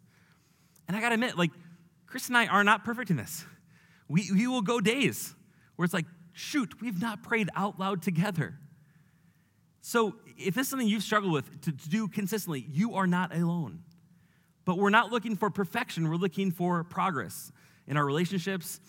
And 0.88 0.96
I 0.96 1.02
gotta 1.02 1.16
admit, 1.16 1.40
like, 1.40 1.52
Chris 2.06 2.28
and 2.28 2.38
I 2.38 2.46
are 2.46 2.64
not 2.64 2.86
perfect 2.86 3.10
in 3.10 3.18
this. 3.18 3.46
We, 4.08 4.30
we 4.32 4.46
will 4.46 4.62
go 4.62 4.80
days 4.80 5.34
where 5.76 5.86
it's 5.86 5.94
like, 5.94 6.06
shoot, 6.34 6.80
we've 6.80 7.02
not 7.02 7.24
prayed 7.24 7.50
out 7.56 7.80
loud 7.80 8.04
together. 8.04 8.60
So 9.88 10.16
if 10.38 10.54
this 10.54 10.66
is 10.66 10.70
something 10.70 10.86
you've 10.86 11.02
struggled 11.02 11.32
with 11.32 11.62
to, 11.62 11.72
do 11.72 12.10
consistently, 12.10 12.68
you 12.70 12.96
are 12.96 13.08
not 13.08 13.34
alone. 13.34 13.84
But 14.66 14.78
we're 14.78 14.90
not 14.90 15.14
looking 15.14 15.38
for 15.38 15.50
perfection, 15.50 16.10
we're 16.10 16.18
looking 16.18 16.52
for 16.52 16.84
progress 16.84 17.54
in 17.88 17.96
our 17.96 18.06
relationships. 18.06 18.82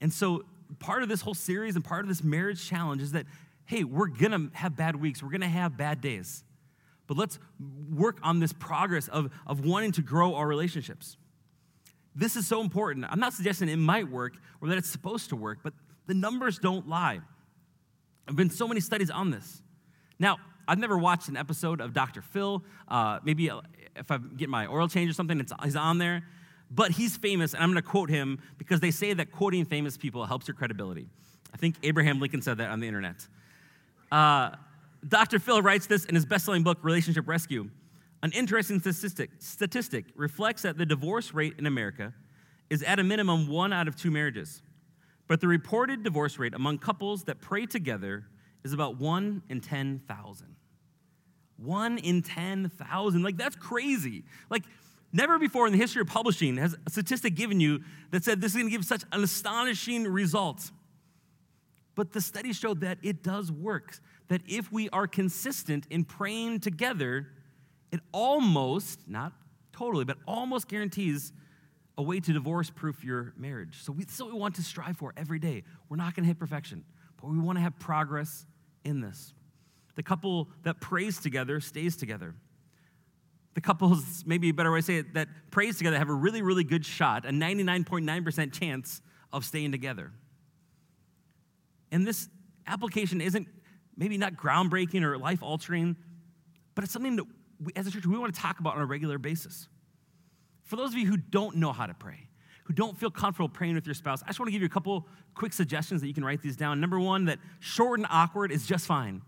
And 0.00 0.10
so 0.10 0.46
part 0.78 1.02
of 1.02 1.10
this 1.10 1.20
whole 1.20 1.34
series 1.34 1.76
and 1.76 1.84
part 1.84 2.00
of 2.00 2.08
this 2.08 2.24
marriage 2.24 2.66
challenge 2.66 3.02
is 3.02 3.12
that, 3.12 3.26
hey, 3.66 3.84
we're 3.84 4.06
gonna 4.06 4.48
have 4.54 4.74
bad 4.74 4.96
weeks, 4.96 5.22
we're 5.22 5.28
gonna 5.28 5.46
have 5.46 5.76
bad 5.76 6.00
days. 6.00 6.44
But 7.06 7.18
let's 7.18 7.38
work 7.94 8.16
on 8.22 8.40
this 8.40 8.54
progress 8.54 9.06
of, 9.08 9.30
of 9.46 9.66
wanting 9.66 9.92
to 9.92 10.02
grow 10.02 10.34
our 10.34 10.46
relationships. 10.46 11.18
This 12.14 12.36
is 12.36 12.46
so 12.46 12.62
important. 12.62 13.04
I'm 13.10 13.20
not 13.20 13.34
suggesting 13.34 13.68
it 13.68 13.76
might 13.76 14.10
work 14.10 14.32
or 14.62 14.68
that 14.68 14.78
it's 14.78 14.88
supposed 14.88 15.28
to 15.28 15.36
work, 15.36 15.58
but 15.62 15.74
the 16.06 16.14
numbers 16.14 16.58
don't 16.58 16.88
lie. 16.88 17.16
There 17.16 17.22
have 18.28 18.36
been 18.36 18.48
so 18.48 18.66
many 18.66 18.80
studies 18.80 19.10
on 19.10 19.30
this. 19.30 19.60
Now, 20.18 20.38
I've 20.66 20.78
never 20.78 20.98
watched 20.98 21.28
an 21.28 21.36
episode 21.36 21.80
of 21.80 21.94
Dr. 21.94 22.20
Phil. 22.20 22.62
Uh, 22.88 23.20
maybe 23.24 23.50
if 23.96 24.10
I 24.10 24.18
get 24.18 24.48
my 24.48 24.66
oil 24.66 24.88
change 24.88 25.10
or 25.10 25.14
something, 25.14 25.40
it's, 25.40 25.52
he's 25.62 25.76
on 25.76 25.98
there. 25.98 26.24
But 26.70 26.90
he's 26.90 27.16
famous, 27.16 27.54
and 27.54 27.62
I'm 27.62 27.70
going 27.70 27.82
to 27.82 27.88
quote 27.88 28.10
him 28.10 28.38
because 28.58 28.80
they 28.80 28.90
say 28.90 29.14
that 29.14 29.32
quoting 29.32 29.64
famous 29.64 29.96
people 29.96 30.26
helps 30.26 30.46
your 30.46 30.54
credibility. 30.54 31.08
I 31.54 31.56
think 31.56 31.76
Abraham 31.82 32.20
Lincoln 32.20 32.42
said 32.42 32.58
that 32.58 32.70
on 32.70 32.80
the 32.80 32.86
internet. 32.86 33.26
Uh, 34.12 34.50
Dr. 35.06 35.38
Phil 35.38 35.62
writes 35.62 35.86
this 35.86 36.04
in 36.04 36.14
his 36.14 36.26
best 36.26 36.44
selling 36.44 36.62
book, 36.62 36.78
Relationship 36.82 37.26
Rescue. 37.26 37.70
An 38.22 38.32
interesting 38.32 38.80
statistic, 38.80 39.30
statistic 39.38 40.06
reflects 40.16 40.62
that 40.62 40.76
the 40.76 40.84
divorce 40.84 41.32
rate 41.32 41.54
in 41.56 41.66
America 41.66 42.12
is 42.68 42.82
at 42.82 42.98
a 42.98 43.04
minimum 43.04 43.48
one 43.48 43.72
out 43.72 43.88
of 43.88 43.96
two 43.96 44.10
marriages. 44.10 44.60
But 45.28 45.40
the 45.40 45.48
reported 45.48 46.02
divorce 46.02 46.38
rate 46.38 46.54
among 46.54 46.78
couples 46.78 47.24
that 47.24 47.40
pray 47.40 47.64
together 47.64 48.26
is 48.64 48.72
about 48.72 48.98
one 48.98 49.42
in 49.48 49.60
10,000. 49.60 50.56
One 51.56 51.98
in 51.98 52.22
10,000. 52.22 53.22
Like, 53.22 53.36
that's 53.36 53.56
crazy. 53.56 54.24
Like, 54.50 54.64
never 55.12 55.38
before 55.38 55.66
in 55.66 55.72
the 55.72 55.78
history 55.78 56.02
of 56.02 56.08
publishing 56.08 56.56
has 56.56 56.76
a 56.86 56.90
statistic 56.90 57.34
given 57.34 57.60
you 57.60 57.82
that 58.10 58.24
said 58.24 58.40
this 58.40 58.52
is 58.52 58.56
going 58.56 58.66
to 58.66 58.70
give 58.70 58.84
such 58.84 59.04
an 59.12 59.22
astonishing 59.22 60.04
result. 60.04 60.70
But 61.94 62.12
the 62.12 62.20
study 62.20 62.52
showed 62.52 62.80
that 62.82 62.98
it 63.02 63.22
does 63.22 63.50
work, 63.50 63.98
that 64.28 64.42
if 64.46 64.70
we 64.70 64.88
are 64.90 65.08
consistent 65.08 65.86
in 65.90 66.04
praying 66.04 66.60
together, 66.60 67.26
it 67.90 68.00
almost, 68.12 69.08
not 69.08 69.32
totally, 69.72 70.04
but 70.04 70.18
almost 70.26 70.68
guarantees 70.68 71.32
a 71.96 72.02
way 72.02 72.20
to 72.20 72.32
divorce 72.32 72.70
proof 72.70 73.02
your 73.02 73.32
marriage. 73.36 73.82
So 73.82 73.92
we, 73.92 74.04
what 74.18 74.32
we 74.32 74.38
want 74.38 74.54
to 74.56 74.62
strive 74.62 74.96
for 74.96 75.12
every 75.16 75.40
day. 75.40 75.64
We're 75.88 75.96
not 75.96 76.14
going 76.14 76.22
to 76.22 76.28
hit 76.28 76.38
perfection, 76.38 76.84
but 77.20 77.30
we 77.30 77.38
want 77.38 77.58
to 77.58 77.62
have 77.62 77.78
progress 77.78 78.46
in 78.84 79.00
this. 79.00 79.32
The 79.96 80.02
couple 80.02 80.48
that 80.62 80.80
prays 80.80 81.18
together 81.18 81.60
stays 81.60 81.96
together. 81.96 82.34
The 83.54 83.60
couples, 83.60 84.22
maybe 84.24 84.50
a 84.50 84.54
better 84.54 84.70
way 84.70 84.78
to 84.78 84.82
say 84.82 84.96
it, 84.98 85.14
that 85.14 85.28
prays 85.50 85.78
together 85.78 85.98
have 85.98 86.08
a 86.08 86.14
really, 86.14 86.42
really 86.42 86.64
good 86.64 86.86
shot, 86.86 87.24
a 87.24 87.30
99.9% 87.30 88.52
chance 88.52 89.00
of 89.32 89.44
staying 89.44 89.72
together. 89.72 90.12
And 91.90 92.06
this 92.06 92.28
application 92.66 93.20
isn't 93.20 93.48
maybe 93.96 94.16
not 94.16 94.34
groundbreaking 94.34 95.02
or 95.02 95.18
life 95.18 95.42
altering, 95.42 95.96
but 96.74 96.84
it's 96.84 96.92
something 96.92 97.16
that 97.16 97.24
we, 97.60 97.72
as 97.74 97.86
a 97.86 97.90
church, 97.90 98.06
we 98.06 98.16
want 98.16 98.32
to 98.32 98.40
talk 98.40 98.60
about 98.60 98.76
on 98.76 98.82
a 98.82 98.86
regular 98.86 99.18
basis. 99.18 99.68
For 100.62 100.76
those 100.76 100.90
of 100.90 100.98
you 100.98 101.06
who 101.06 101.16
don't 101.16 101.56
know 101.56 101.72
how 101.72 101.86
to 101.86 101.94
pray, 101.94 102.27
who 102.68 102.74
don't 102.74 102.96
feel 102.98 103.10
comfortable 103.10 103.48
praying 103.48 103.74
with 103.74 103.86
your 103.86 103.94
spouse, 103.94 104.22
I 104.22 104.26
just 104.26 104.38
want 104.38 104.48
to 104.48 104.52
give 104.52 104.60
you 104.60 104.66
a 104.66 104.70
couple 104.70 105.08
quick 105.34 105.54
suggestions 105.54 106.02
that 106.02 106.06
you 106.06 106.12
can 106.12 106.22
write 106.24 106.42
these 106.42 106.54
down. 106.54 106.80
Number 106.80 107.00
one, 107.00 107.24
that 107.24 107.38
short 107.60 107.98
and 107.98 108.06
awkward 108.10 108.52
is 108.52 108.66
just 108.66 108.86
fine. 108.86 109.22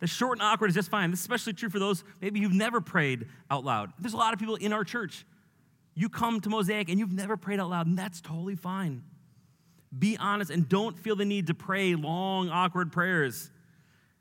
That 0.00 0.06
short 0.06 0.38
and 0.38 0.42
awkward 0.42 0.70
is 0.70 0.74
just 0.74 0.90
fine. 0.90 1.10
This 1.10 1.20
is 1.20 1.24
especially 1.24 1.52
true 1.52 1.68
for 1.68 1.78
those 1.78 2.04
maybe 2.22 2.40
who've 2.40 2.54
never 2.54 2.80
prayed 2.80 3.26
out 3.50 3.64
loud. 3.64 3.92
There's 3.98 4.14
a 4.14 4.16
lot 4.16 4.32
of 4.32 4.38
people 4.38 4.54
in 4.54 4.72
our 4.72 4.82
church. 4.82 5.26
You 5.94 6.08
come 6.08 6.40
to 6.40 6.48
Mosaic 6.48 6.88
and 6.88 6.98
you've 6.98 7.12
never 7.12 7.36
prayed 7.36 7.60
out 7.60 7.68
loud, 7.68 7.86
and 7.86 7.98
that's 7.98 8.22
totally 8.22 8.56
fine. 8.56 9.02
Be 9.96 10.16
honest 10.16 10.50
and 10.50 10.66
don't 10.66 10.98
feel 10.98 11.16
the 11.16 11.26
need 11.26 11.48
to 11.48 11.54
pray 11.54 11.94
long, 11.94 12.48
awkward 12.48 12.92
prayers. 12.92 13.50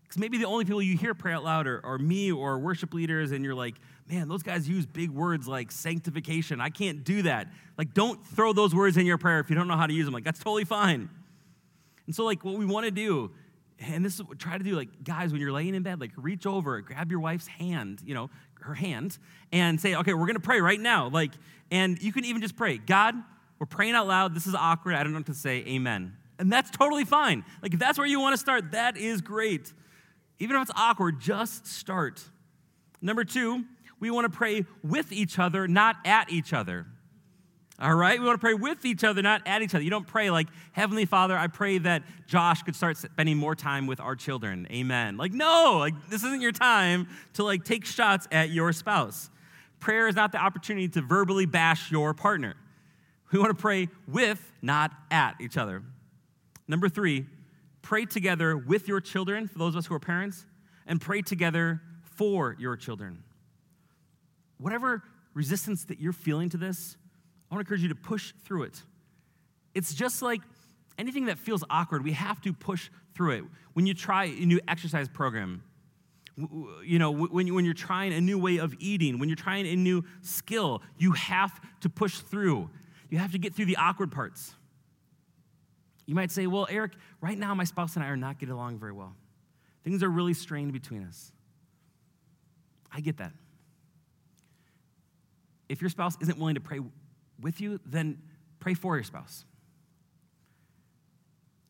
Because 0.03 0.17
maybe 0.17 0.37
the 0.37 0.45
only 0.45 0.65
people 0.65 0.81
you 0.81 0.97
hear 0.97 1.13
pray 1.13 1.31
out 1.31 1.45
loud 1.45 1.65
are, 1.65 1.79
are 1.85 1.97
me 1.97 2.29
or 2.29 2.59
worship 2.59 2.93
leaders, 2.93 3.31
and 3.31 3.43
you're 3.43 3.55
like, 3.55 3.75
man, 4.07 4.27
those 4.27 4.43
guys 4.43 4.69
use 4.69 4.85
big 4.85 5.09
words 5.09 5.47
like 5.47 5.71
sanctification. 5.71 6.61
I 6.61 6.69
can't 6.69 7.03
do 7.03 7.23
that. 7.23 7.47
Like, 7.77 7.93
don't 7.93 8.25
throw 8.27 8.53
those 8.53 8.73
words 8.75 8.97
in 8.97 9.05
your 9.05 9.17
prayer 9.17 9.39
if 9.39 9.49
you 9.49 9.55
don't 9.55 9.67
know 9.67 9.77
how 9.77 9.87
to 9.87 9.93
use 9.93 10.05
them. 10.05 10.13
Like, 10.13 10.23
that's 10.23 10.39
totally 10.39 10.63
fine. 10.63 11.09
And 12.05 12.15
so, 12.15 12.23
like, 12.23 12.45
what 12.45 12.55
we 12.55 12.65
want 12.65 12.85
to 12.85 12.91
do, 12.91 13.31
and 13.79 14.05
this 14.05 14.15
is 14.15 14.23
what 14.23 14.37
try 14.37 14.57
to 14.57 14.63
do, 14.63 14.75
like, 14.75 15.03
guys, 15.03 15.31
when 15.31 15.41
you're 15.41 15.51
laying 15.51 15.73
in 15.73 15.83
bed, 15.83 15.99
like, 15.99 16.11
reach 16.15 16.45
over, 16.45 16.79
grab 16.81 17.09
your 17.09 17.19
wife's 17.19 17.47
hand, 17.47 17.99
you 18.05 18.13
know, 18.13 18.29
her 18.61 18.75
hand, 18.75 19.17
and 19.51 19.81
say, 19.81 19.95
okay, 19.95 20.13
we're 20.13 20.27
going 20.27 20.35
to 20.35 20.39
pray 20.39 20.61
right 20.61 20.79
now. 20.79 21.09
Like, 21.09 21.31
and 21.71 22.01
you 22.01 22.13
can 22.13 22.25
even 22.25 22.41
just 22.41 22.55
pray, 22.55 22.77
God, 22.77 23.15
we're 23.57 23.65
praying 23.65 23.95
out 23.95 24.07
loud. 24.07 24.35
This 24.35 24.47
is 24.47 24.53
awkward. 24.53 24.95
I 24.95 25.03
don't 25.03 25.13
know 25.13 25.19
what 25.19 25.27
to 25.27 25.33
say. 25.33 25.63
Amen. 25.67 26.13
And 26.37 26.51
that's 26.51 26.69
totally 26.69 27.05
fine. 27.05 27.43
Like, 27.61 27.73
if 27.73 27.79
that's 27.79 27.97
where 27.97 28.07
you 28.07 28.19
want 28.19 28.33
to 28.33 28.37
start, 28.37 28.71
that 28.71 28.97
is 28.97 29.21
great. 29.21 29.73
Even 30.37 30.57
if 30.57 30.63
it's 30.63 30.71
awkward, 30.75 31.19
just 31.19 31.65
start. 31.65 32.21
Number 33.01 33.23
two, 33.23 33.63
we 33.99 34.11
want 34.11 34.31
to 34.31 34.37
pray 34.37 34.65
with 34.83 35.11
each 35.11 35.39
other, 35.39 35.67
not 35.67 35.97
at 36.05 36.31
each 36.31 36.53
other. 36.53 36.85
All 37.79 37.93
right? 37.93 38.19
We 38.19 38.25
want 38.25 38.39
to 38.39 38.41
pray 38.41 38.53
with 38.53 38.85
each 38.85 39.03
other, 39.03 39.21
not 39.21 39.41
at 39.45 39.61
each 39.61 39.75
other. 39.75 39.83
You 39.83 39.89
don't 39.89 40.07
pray 40.07 40.29
like, 40.29 40.47
Heavenly 40.71 41.05
Father, 41.05 41.37
I 41.37 41.47
pray 41.47 41.77
that 41.79 42.03
Josh 42.25 42.63
could 42.63 42.75
start 42.75 42.97
spending 42.97 43.37
more 43.37 43.55
time 43.55 43.85
with 43.85 43.99
our 43.99 44.15
children. 44.15 44.67
Amen. 44.71 45.17
Like, 45.17 45.33
no, 45.33 45.77
like 45.79 45.93
this 46.09 46.23
isn't 46.23 46.41
your 46.41 46.53
time 46.53 47.07
to 47.33 47.43
like 47.43 47.65
take 47.65 47.85
shots 47.85 48.27
at 48.31 48.49
your 48.49 48.71
spouse. 48.71 49.29
Prayer 49.79 50.07
is 50.07 50.15
not 50.15 50.31
the 50.31 50.37
opportunity 50.37 50.87
to 50.89 51.01
verbally 51.01 51.45
bash 51.45 51.91
your 51.91 52.13
partner. 52.13 52.55
We 53.31 53.39
want 53.39 53.55
to 53.55 53.61
pray 53.61 53.89
with, 54.07 54.53
not 54.61 54.91
at 55.11 55.35
each 55.41 55.57
other. 55.57 55.83
Number 56.67 56.87
three, 56.87 57.25
pray 57.81 58.05
together 58.05 58.55
with 58.55 58.87
your 58.87 59.01
children, 59.01 59.47
for 59.47 59.59
those 59.59 59.75
of 59.75 59.79
us 59.79 59.85
who 59.87 59.95
are 59.95 59.99
parents, 59.99 60.45
and 60.87 61.01
pray 61.01 61.21
together 61.21 61.81
for 62.03 62.55
your 62.57 62.77
children. 62.77 63.24
Whatever 64.57 65.03
resistance 65.33 65.85
that 65.85 65.99
you're 65.99 66.13
feeling 66.13 66.49
to 66.49 66.57
this, 66.57 66.97
I 67.49 67.55
want 67.55 67.65
to 67.65 67.67
encourage 67.67 67.83
you 67.83 67.89
to 67.89 67.95
push 67.95 68.33
through 68.43 68.63
it. 68.63 68.81
It's 69.73 69.93
just 69.93 70.21
like 70.21 70.41
anything 70.97 71.25
that 71.25 71.37
feels 71.37 71.63
awkward, 71.69 72.03
we 72.03 72.13
have 72.13 72.41
to 72.41 72.53
push 72.53 72.89
through 73.13 73.31
it. 73.31 73.43
When 73.73 73.85
you 73.85 73.93
try 73.93 74.25
a 74.25 74.45
new 74.45 74.59
exercise 74.67 75.09
program, 75.09 75.63
you 76.83 76.99
know, 76.99 77.11
when, 77.11 77.53
when 77.53 77.65
you're 77.65 77.73
trying 77.73 78.13
a 78.13 78.21
new 78.21 78.37
way 78.37 78.57
of 78.57 78.73
eating, 78.79 79.19
when 79.19 79.29
you're 79.29 79.35
trying 79.35 79.67
a 79.67 79.75
new 79.75 80.03
skill, 80.21 80.81
you 80.97 81.13
have 81.13 81.59
to 81.81 81.89
push 81.89 82.19
through. 82.19 82.69
You 83.09 83.17
have 83.19 83.31
to 83.31 83.37
get 83.37 83.53
through 83.53 83.65
the 83.65 83.77
awkward 83.77 84.11
parts. 84.11 84.53
You 86.05 86.15
might 86.15 86.31
say, 86.31 86.47
well, 86.47 86.67
Eric, 86.69 86.93
right 87.21 87.37
now 87.37 87.53
my 87.55 87.63
spouse 87.63 87.95
and 87.95 88.03
I 88.03 88.09
are 88.09 88.17
not 88.17 88.39
getting 88.39 88.53
along 88.53 88.79
very 88.79 88.91
well. 88.91 89.15
Things 89.83 90.03
are 90.03 90.09
really 90.09 90.33
strained 90.33 90.73
between 90.73 91.03
us. 91.03 91.31
I 92.91 92.99
get 93.01 93.17
that. 93.17 93.31
If 95.69 95.81
your 95.81 95.89
spouse 95.89 96.17
isn't 96.21 96.37
willing 96.37 96.55
to 96.55 96.61
pray 96.61 96.79
with 97.39 97.59
you, 97.59 97.79
then 97.85 98.21
pray 98.59 98.73
for 98.73 98.95
your 98.95 99.03
spouse. 99.03 99.45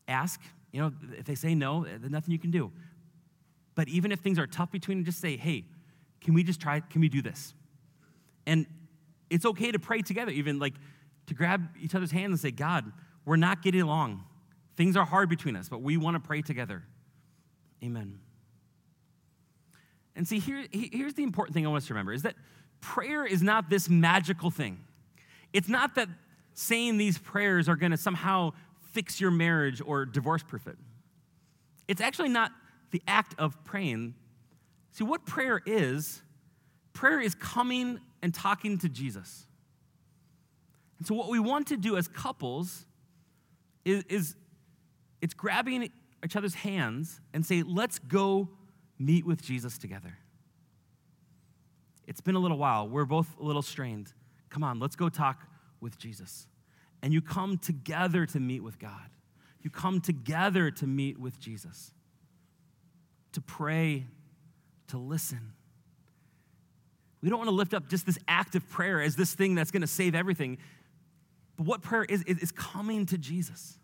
Ask, 0.08 0.40
you 0.72 0.80
know, 0.80 0.92
if 1.18 1.24
they 1.24 1.34
say 1.34 1.54
no, 1.54 1.84
eh, 1.84 1.96
there's 1.98 2.12
nothing 2.12 2.32
you 2.32 2.38
can 2.38 2.50
do. 2.50 2.70
But 3.74 3.88
even 3.88 4.12
if 4.12 4.20
things 4.20 4.38
are 4.38 4.46
tough 4.46 4.70
between 4.70 4.98
them, 4.98 5.04
just 5.04 5.20
say, 5.20 5.36
hey, 5.36 5.64
can 6.20 6.34
we 6.34 6.42
just 6.42 6.60
try, 6.60 6.80
can 6.80 7.00
we 7.00 7.08
do 7.08 7.22
this? 7.22 7.54
And 8.46 8.66
it's 9.30 9.44
okay 9.44 9.72
to 9.72 9.78
pray 9.78 10.02
together, 10.02 10.30
even 10.30 10.58
like 10.58 10.74
to 11.26 11.34
grab 11.34 11.68
each 11.80 11.94
other's 11.94 12.12
hands 12.12 12.30
and 12.30 12.40
say, 12.40 12.50
God, 12.50 12.90
we're 13.24 13.36
not 13.36 13.62
getting 13.62 13.82
along. 13.82 14.24
Things 14.76 14.96
are 14.96 15.04
hard 15.04 15.28
between 15.28 15.56
us, 15.56 15.68
but 15.68 15.82
we 15.82 15.96
want 15.96 16.14
to 16.14 16.20
pray 16.20 16.42
together. 16.42 16.84
Amen. 17.82 18.20
And 20.14 20.26
see, 20.26 20.38
here, 20.38 20.64
here's 20.72 21.14
the 21.14 21.22
important 21.22 21.54
thing 21.54 21.66
I 21.66 21.68
want 21.68 21.82
us 21.82 21.88
to 21.88 21.94
remember 21.94 22.12
is 22.12 22.22
that 22.22 22.36
prayer 22.86 23.26
is 23.26 23.42
not 23.42 23.68
this 23.68 23.88
magical 23.88 24.50
thing. 24.50 24.78
It's 25.52 25.68
not 25.68 25.96
that 25.96 26.08
saying 26.54 26.98
these 26.98 27.18
prayers 27.18 27.68
are 27.68 27.76
going 27.76 27.90
to 27.90 27.96
somehow 27.96 28.52
fix 28.92 29.20
your 29.20 29.30
marriage 29.30 29.82
or 29.84 30.06
divorce 30.06 30.42
proof 30.42 30.66
it. 30.66 30.76
It's 31.88 32.00
actually 32.00 32.28
not 32.28 32.52
the 32.92 33.02
act 33.08 33.34
of 33.38 33.62
praying. 33.64 34.14
See, 34.92 35.04
what 35.04 35.26
prayer 35.26 35.60
is, 35.66 36.22
prayer 36.92 37.20
is 37.20 37.34
coming 37.34 37.98
and 38.22 38.32
talking 38.32 38.78
to 38.78 38.88
Jesus. 38.88 39.46
And 40.98 41.06
so, 41.06 41.14
what 41.14 41.28
we 41.28 41.40
want 41.40 41.66
to 41.68 41.76
do 41.76 41.96
as 41.96 42.08
couples 42.08 42.86
is, 43.84 44.04
is 44.04 44.36
it's 45.20 45.34
grabbing 45.34 45.90
each 46.24 46.36
other's 46.36 46.54
hands 46.54 47.20
and 47.34 47.44
say, 47.44 47.62
let's 47.62 47.98
go 47.98 48.48
meet 48.98 49.26
with 49.26 49.42
Jesus 49.42 49.76
together. 49.76 50.16
It's 52.06 52.20
been 52.20 52.34
a 52.34 52.38
little 52.38 52.58
while. 52.58 52.88
We're 52.88 53.04
both 53.04 53.28
a 53.40 53.42
little 53.42 53.62
strained. 53.62 54.12
Come 54.50 54.62
on, 54.62 54.78
let's 54.78 54.96
go 54.96 55.08
talk 55.08 55.46
with 55.80 55.98
Jesus. 55.98 56.46
And 57.02 57.12
you 57.12 57.20
come 57.20 57.58
together 57.58 58.26
to 58.26 58.40
meet 58.40 58.62
with 58.62 58.78
God. 58.78 59.10
You 59.62 59.70
come 59.70 60.00
together 60.00 60.70
to 60.70 60.86
meet 60.86 61.18
with 61.18 61.40
Jesus, 61.40 61.92
to 63.32 63.40
pray, 63.40 64.06
to 64.88 64.98
listen. 64.98 65.52
We 67.20 67.28
don't 67.28 67.38
want 67.38 67.48
to 67.48 67.54
lift 67.54 67.74
up 67.74 67.88
just 67.88 68.06
this 68.06 68.18
act 68.28 68.54
of 68.54 68.68
prayer 68.70 69.00
as 69.00 69.16
this 69.16 69.34
thing 69.34 69.56
that's 69.56 69.72
going 69.72 69.80
to 69.80 69.88
save 69.88 70.14
everything. 70.14 70.58
But 71.56 71.66
what 71.66 71.82
prayer 71.82 72.04
is, 72.04 72.22
is 72.22 72.52
coming 72.52 73.06
to 73.06 73.18
Jesus. 73.18 73.78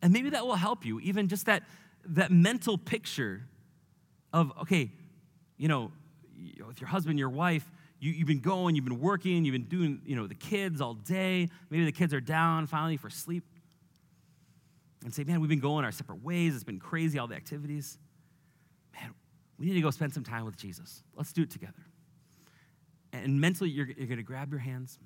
And 0.00 0.12
maybe 0.12 0.30
that 0.30 0.46
will 0.46 0.54
help 0.54 0.84
you, 0.84 1.00
even 1.00 1.28
just 1.28 1.46
that, 1.46 1.64
that 2.06 2.30
mental 2.30 2.78
picture 2.78 3.42
of, 4.32 4.52
okay, 4.62 4.92
you 5.56 5.66
know, 5.66 5.90
with 6.66 6.80
your 6.80 6.88
husband, 6.88 7.18
your 7.18 7.30
wife, 7.30 7.70
you, 8.00 8.12
you've 8.12 8.26
been 8.26 8.40
going, 8.40 8.74
you've 8.74 8.84
been 8.84 9.00
working, 9.00 9.44
you've 9.44 9.52
been 9.52 9.64
doing, 9.68 10.00
you 10.04 10.16
know, 10.16 10.26
the 10.26 10.34
kids 10.34 10.80
all 10.80 10.94
day. 10.94 11.48
Maybe 11.70 11.84
the 11.84 11.92
kids 11.92 12.12
are 12.12 12.20
down 12.20 12.66
finally 12.66 12.96
for 12.96 13.10
sleep. 13.10 13.44
And 15.04 15.12
say, 15.12 15.24
man, 15.24 15.40
we've 15.40 15.50
been 15.50 15.60
going 15.60 15.84
our 15.84 15.92
separate 15.92 16.22
ways. 16.22 16.54
It's 16.54 16.64
been 16.64 16.80
crazy, 16.80 17.18
all 17.18 17.26
the 17.26 17.34
activities. 17.34 17.98
Man, 18.94 19.14
we 19.58 19.66
need 19.66 19.74
to 19.74 19.80
go 19.80 19.90
spend 19.90 20.14
some 20.14 20.24
time 20.24 20.44
with 20.44 20.56
Jesus. 20.56 21.02
Let's 21.14 21.32
do 21.32 21.42
it 21.42 21.50
together. 21.50 21.84
And 23.12 23.40
mentally, 23.40 23.70
you're, 23.70 23.86
you're 23.86 24.06
going 24.06 24.16
to 24.16 24.22
grab 24.22 24.50
your 24.50 24.60
hands. 24.60 24.98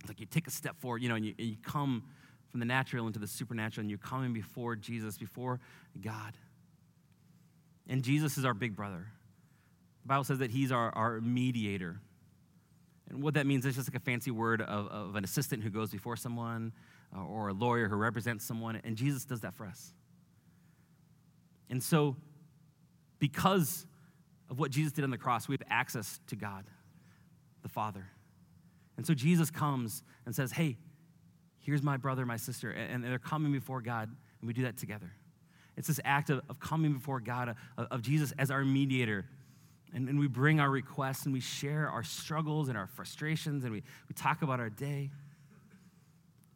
It's 0.00 0.08
like 0.08 0.20
you 0.20 0.26
take 0.26 0.46
a 0.46 0.50
step 0.50 0.78
forward, 0.78 1.02
you 1.02 1.08
know, 1.08 1.16
and 1.16 1.24
you, 1.24 1.34
and 1.38 1.48
you 1.48 1.56
come 1.62 2.04
from 2.50 2.60
the 2.60 2.66
natural 2.66 3.06
into 3.06 3.18
the 3.18 3.26
supernatural, 3.26 3.82
and 3.82 3.90
you're 3.90 3.98
coming 3.98 4.32
before 4.32 4.76
Jesus, 4.76 5.18
before 5.18 5.60
God. 6.00 6.34
And 7.88 8.02
Jesus 8.02 8.38
is 8.38 8.44
our 8.44 8.54
big 8.54 8.76
brother. 8.76 9.06
Bible 10.08 10.24
says 10.24 10.38
that 10.38 10.50
he's 10.50 10.72
our, 10.72 10.90
our 10.96 11.20
mediator. 11.20 12.00
And 13.08 13.22
what 13.22 13.34
that 13.34 13.46
means 13.46 13.64
is 13.64 13.76
just 13.76 13.88
like 13.88 14.00
a 14.00 14.04
fancy 14.04 14.30
word 14.30 14.60
of, 14.60 14.88
of 14.88 15.16
an 15.16 15.24
assistant 15.24 15.62
who 15.62 15.70
goes 15.70 15.90
before 15.90 16.16
someone 16.16 16.72
uh, 17.16 17.24
or 17.24 17.48
a 17.48 17.52
lawyer 17.52 17.88
who 17.88 17.96
represents 17.96 18.44
someone. 18.44 18.80
And 18.84 18.96
Jesus 18.96 19.24
does 19.24 19.40
that 19.42 19.54
for 19.54 19.66
us. 19.66 19.92
And 21.70 21.82
so, 21.82 22.16
because 23.18 23.86
of 24.50 24.58
what 24.58 24.70
Jesus 24.70 24.92
did 24.92 25.04
on 25.04 25.10
the 25.10 25.18
cross, 25.18 25.48
we 25.48 25.54
have 25.54 25.62
access 25.68 26.20
to 26.28 26.36
God, 26.36 26.64
the 27.62 27.68
Father. 27.68 28.06
And 28.96 29.06
so 29.06 29.14
Jesus 29.14 29.50
comes 29.50 30.02
and 30.26 30.34
says, 30.34 30.52
Hey, 30.52 30.76
here's 31.58 31.82
my 31.82 31.96
brother, 31.96 32.24
my 32.24 32.36
sister. 32.36 32.70
And 32.70 33.04
they're 33.04 33.18
coming 33.18 33.52
before 33.52 33.80
God, 33.80 34.08
and 34.40 34.46
we 34.46 34.54
do 34.54 34.62
that 34.62 34.76
together. 34.76 35.12
It's 35.76 35.88
this 35.88 36.00
act 36.04 36.30
of, 36.30 36.40
of 36.48 36.58
coming 36.58 36.94
before 36.94 37.20
God, 37.20 37.54
of, 37.76 37.86
of 37.90 38.02
Jesus 38.02 38.32
as 38.38 38.50
our 38.50 38.64
mediator. 38.64 39.26
And, 39.94 40.08
and 40.08 40.18
we 40.18 40.28
bring 40.28 40.60
our 40.60 40.70
requests 40.70 41.24
and 41.24 41.32
we 41.32 41.40
share 41.40 41.88
our 41.88 42.02
struggles 42.02 42.68
and 42.68 42.76
our 42.76 42.86
frustrations 42.86 43.64
and 43.64 43.72
we, 43.72 43.82
we 44.08 44.14
talk 44.14 44.42
about 44.42 44.60
our 44.60 44.68
day. 44.68 45.10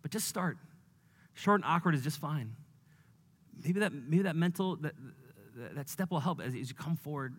But 0.03 0.11
just 0.11 0.29
start. 0.29 0.59
Short 1.35 1.61
and 1.61 1.65
awkward 1.65 1.95
is 1.95 2.03
just 2.03 2.19
fine. 2.19 2.55
Maybe 3.65 3.81
that, 3.81 3.93
maybe 3.93 4.25
that 4.25 4.37
mental, 4.37 4.77
that, 4.77 4.95
that 5.75 5.89
step 5.89 6.11
will 6.11 6.21
help 6.21 6.41
as, 6.41 6.55
as 6.55 6.69
you 6.69 6.75
come 6.75 6.97
forward. 6.97 7.35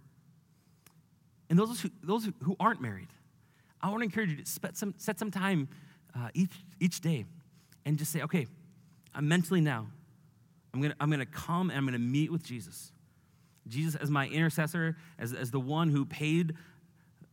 And 1.49 1.59
those 1.59 1.81
who, 1.81 1.89
those 2.01 2.27
who 2.41 2.55
aren't 2.59 2.81
married, 2.81 3.09
I 3.81 3.89
want 3.89 3.99
to 3.99 4.05
encourage 4.05 4.29
you 4.31 4.37
to 4.37 4.45
set 4.45 4.77
some, 4.77 4.95
set 4.97 5.19
some 5.19 5.29
time 5.29 5.67
uh, 6.15 6.29
each, 6.33 6.53
each 6.79 7.01
day 7.01 7.25
and 7.85 7.97
just 7.97 8.11
say, 8.11 8.21
okay, 8.21 8.47
I'm 9.13 9.27
mentally 9.27 9.61
now 9.61 9.87
I'm 10.73 10.81
gonna, 10.81 10.95
I'm 10.99 11.09
gonna 11.11 11.25
come 11.25 11.69
and 11.69 11.77
I'm 11.77 11.85
gonna 11.85 11.99
meet 11.99 12.31
with 12.31 12.43
Jesus. 12.43 12.91
Jesus 13.67 13.95
as 13.95 14.09
my 14.09 14.27
intercessor, 14.27 14.97
as, 15.17 15.33
as 15.33 15.51
the 15.51 15.59
one 15.59 15.89
who 15.89 16.05
paid 16.05 16.55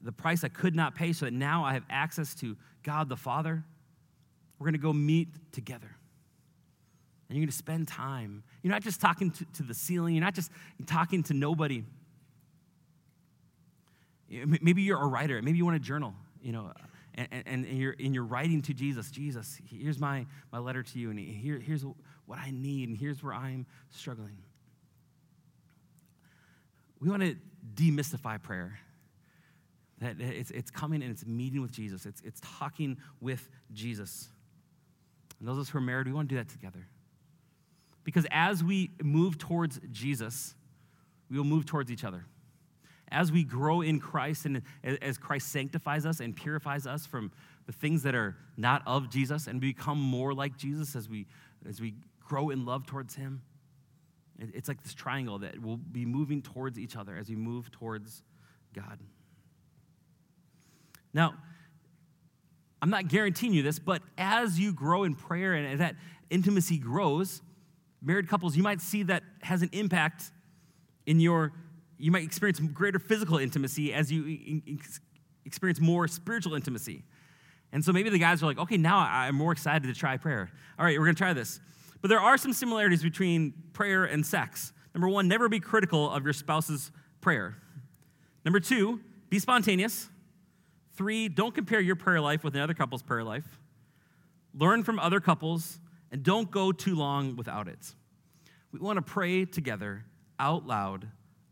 the 0.02 0.12
price 0.12 0.44
I 0.44 0.48
could 0.48 0.74
not 0.74 0.94
pay, 0.94 1.12
so 1.12 1.26
that 1.26 1.32
now 1.32 1.64
I 1.64 1.74
have 1.74 1.84
access 1.90 2.34
to 2.36 2.56
God 2.82 3.08
the 3.08 3.16
Father. 3.16 3.64
We're 4.58 4.66
gonna 4.66 4.78
go 4.78 4.92
meet 4.92 5.28
together. 5.52 5.90
And 7.28 7.36
you're 7.36 7.44
gonna 7.44 7.52
spend 7.52 7.88
time. 7.88 8.42
You're 8.62 8.72
not 8.72 8.82
just 8.82 9.00
talking 9.00 9.30
to, 9.30 9.44
to 9.54 9.62
the 9.62 9.74
ceiling, 9.74 10.14
you're 10.14 10.24
not 10.24 10.34
just 10.34 10.50
talking 10.86 11.22
to 11.24 11.34
nobody. 11.34 11.84
Maybe 14.28 14.82
you're 14.82 15.00
a 15.00 15.06
writer, 15.06 15.42
maybe 15.42 15.58
you 15.58 15.64
want 15.64 15.74
to 15.74 15.86
journal, 15.86 16.14
you 16.40 16.52
know, 16.52 16.72
and, 17.14 17.28
and, 17.32 17.66
and, 17.66 17.66
you're, 17.66 17.96
and 17.98 18.14
you're 18.14 18.24
writing 18.24 18.62
to 18.62 18.74
Jesus, 18.74 19.10
Jesus, 19.10 19.60
here's 19.68 19.98
my, 19.98 20.24
my 20.52 20.58
letter 20.58 20.82
to 20.82 20.98
you, 20.98 21.10
and 21.10 21.18
here, 21.18 21.58
here's 21.58 21.84
what 22.26 22.38
I 22.38 22.52
need, 22.52 22.88
and 22.88 22.96
here's 22.96 23.22
where 23.22 23.34
I'm 23.34 23.66
struggling. 23.90 24.36
We 27.00 27.08
want 27.08 27.22
to 27.22 27.36
demystify 27.74 28.42
prayer. 28.42 28.78
That 30.00 30.20
it's, 30.20 30.50
it's 30.50 30.70
coming 30.70 31.02
and 31.02 31.10
it's 31.10 31.26
meeting 31.26 31.60
with 31.60 31.72
Jesus, 31.72 32.06
it's, 32.06 32.20
it's 32.22 32.40
talking 32.42 32.96
with 33.20 33.48
Jesus. 33.72 34.28
And 35.38 35.48
those 35.48 35.56
of 35.56 35.62
us 35.62 35.68
who 35.70 35.78
are 35.78 35.82
married, 35.82 36.06
we 36.06 36.12
want 36.12 36.28
to 36.28 36.34
do 36.34 36.38
that 36.38 36.48
together. 36.48 36.86
Because 38.04 38.26
as 38.30 38.64
we 38.64 38.90
move 39.02 39.38
towards 39.38 39.80
Jesus, 39.90 40.54
we 41.30 41.36
will 41.36 41.44
move 41.44 41.66
towards 41.66 41.90
each 41.90 42.04
other. 42.04 42.24
As 43.12 43.32
we 43.32 43.42
grow 43.42 43.80
in 43.80 43.98
Christ 43.98 44.46
and 44.46 44.62
as 44.84 45.18
Christ 45.18 45.48
sanctifies 45.48 46.06
us 46.06 46.20
and 46.20 46.34
purifies 46.34 46.86
us 46.86 47.06
from 47.06 47.32
the 47.66 47.72
things 47.72 48.02
that 48.04 48.14
are 48.14 48.36
not 48.56 48.82
of 48.86 49.10
Jesus 49.10 49.46
and 49.46 49.60
become 49.60 50.00
more 50.00 50.32
like 50.32 50.56
Jesus 50.56 50.94
as 50.94 51.08
we, 51.08 51.26
as 51.68 51.80
we 51.80 51.94
grow 52.24 52.50
in 52.50 52.64
love 52.64 52.86
towards 52.86 53.16
Him. 53.16 53.42
It's 54.40 54.68
like 54.68 54.82
this 54.82 54.94
triangle 54.94 55.38
that 55.40 55.60
will 55.60 55.76
be 55.76 56.06
moving 56.06 56.40
towards 56.40 56.78
each 56.78 56.96
other 56.96 57.16
as 57.16 57.28
we 57.28 57.36
move 57.36 57.70
towards 57.70 58.22
God. 58.74 58.98
Now, 61.12 61.34
I'm 62.82 62.90
not 62.90 63.08
guaranteeing 63.08 63.52
you 63.52 63.62
this, 63.62 63.78
but 63.78 64.02
as 64.16 64.58
you 64.58 64.72
grow 64.72 65.04
in 65.04 65.14
prayer 65.14 65.52
and 65.52 65.66
as 65.66 65.78
that 65.80 65.96
intimacy 66.30 66.78
grows, 66.78 67.42
married 68.00 68.28
couples, 68.28 68.56
you 68.56 68.62
might 68.62 68.80
see 68.80 69.02
that 69.04 69.22
has 69.42 69.62
an 69.62 69.68
impact 69.72 70.30
in 71.04 71.20
your, 71.20 71.52
you 71.98 72.10
might 72.10 72.22
experience 72.22 72.60
greater 72.60 72.98
physical 72.98 73.36
intimacy 73.36 73.92
as 73.92 74.10
you 74.10 74.62
experience 75.44 75.80
more 75.80 76.08
spiritual 76.08 76.54
intimacy. 76.54 77.02
And 77.72 77.84
so 77.84 77.92
maybe 77.92 78.08
the 78.08 78.18
guys 78.18 78.42
are 78.42 78.46
like, 78.46 78.58
okay, 78.58 78.76
now 78.76 78.98
I'm 78.98 79.34
more 79.34 79.52
excited 79.52 79.86
to 79.86 79.94
try 79.94 80.16
prayer. 80.16 80.50
All 80.78 80.84
right, 80.84 80.98
we're 80.98 81.04
gonna 81.04 81.14
try 81.14 81.32
this. 81.32 81.60
But 82.00 82.08
there 82.08 82.20
are 82.20 82.38
some 82.38 82.52
similarities 82.52 83.02
between 83.02 83.52
prayer 83.72 84.04
and 84.04 84.24
sex. 84.24 84.72
Number 84.94 85.08
one, 85.08 85.28
never 85.28 85.48
be 85.48 85.60
critical 85.60 86.10
of 86.10 86.24
your 86.24 86.32
spouse's 86.32 86.90
prayer. 87.20 87.56
Number 88.44 88.60
two, 88.60 89.00
be 89.28 89.38
spontaneous. 89.38 90.08
Three, 90.94 91.28
don't 91.28 91.54
compare 91.54 91.80
your 91.80 91.96
prayer 91.96 92.20
life 92.20 92.42
with 92.42 92.54
another 92.54 92.74
couple's 92.74 93.02
prayer 93.02 93.24
life. 93.24 93.58
Learn 94.54 94.82
from 94.82 94.98
other 94.98 95.20
couples 95.20 95.78
and 96.10 96.22
don't 96.22 96.50
go 96.50 96.72
too 96.72 96.94
long 96.94 97.36
without 97.36 97.68
it. 97.68 97.94
We 98.72 98.80
want 98.80 98.96
to 98.96 99.02
pray 99.02 99.44
together 99.44 100.04
out 100.38 100.66
loud 100.66 101.08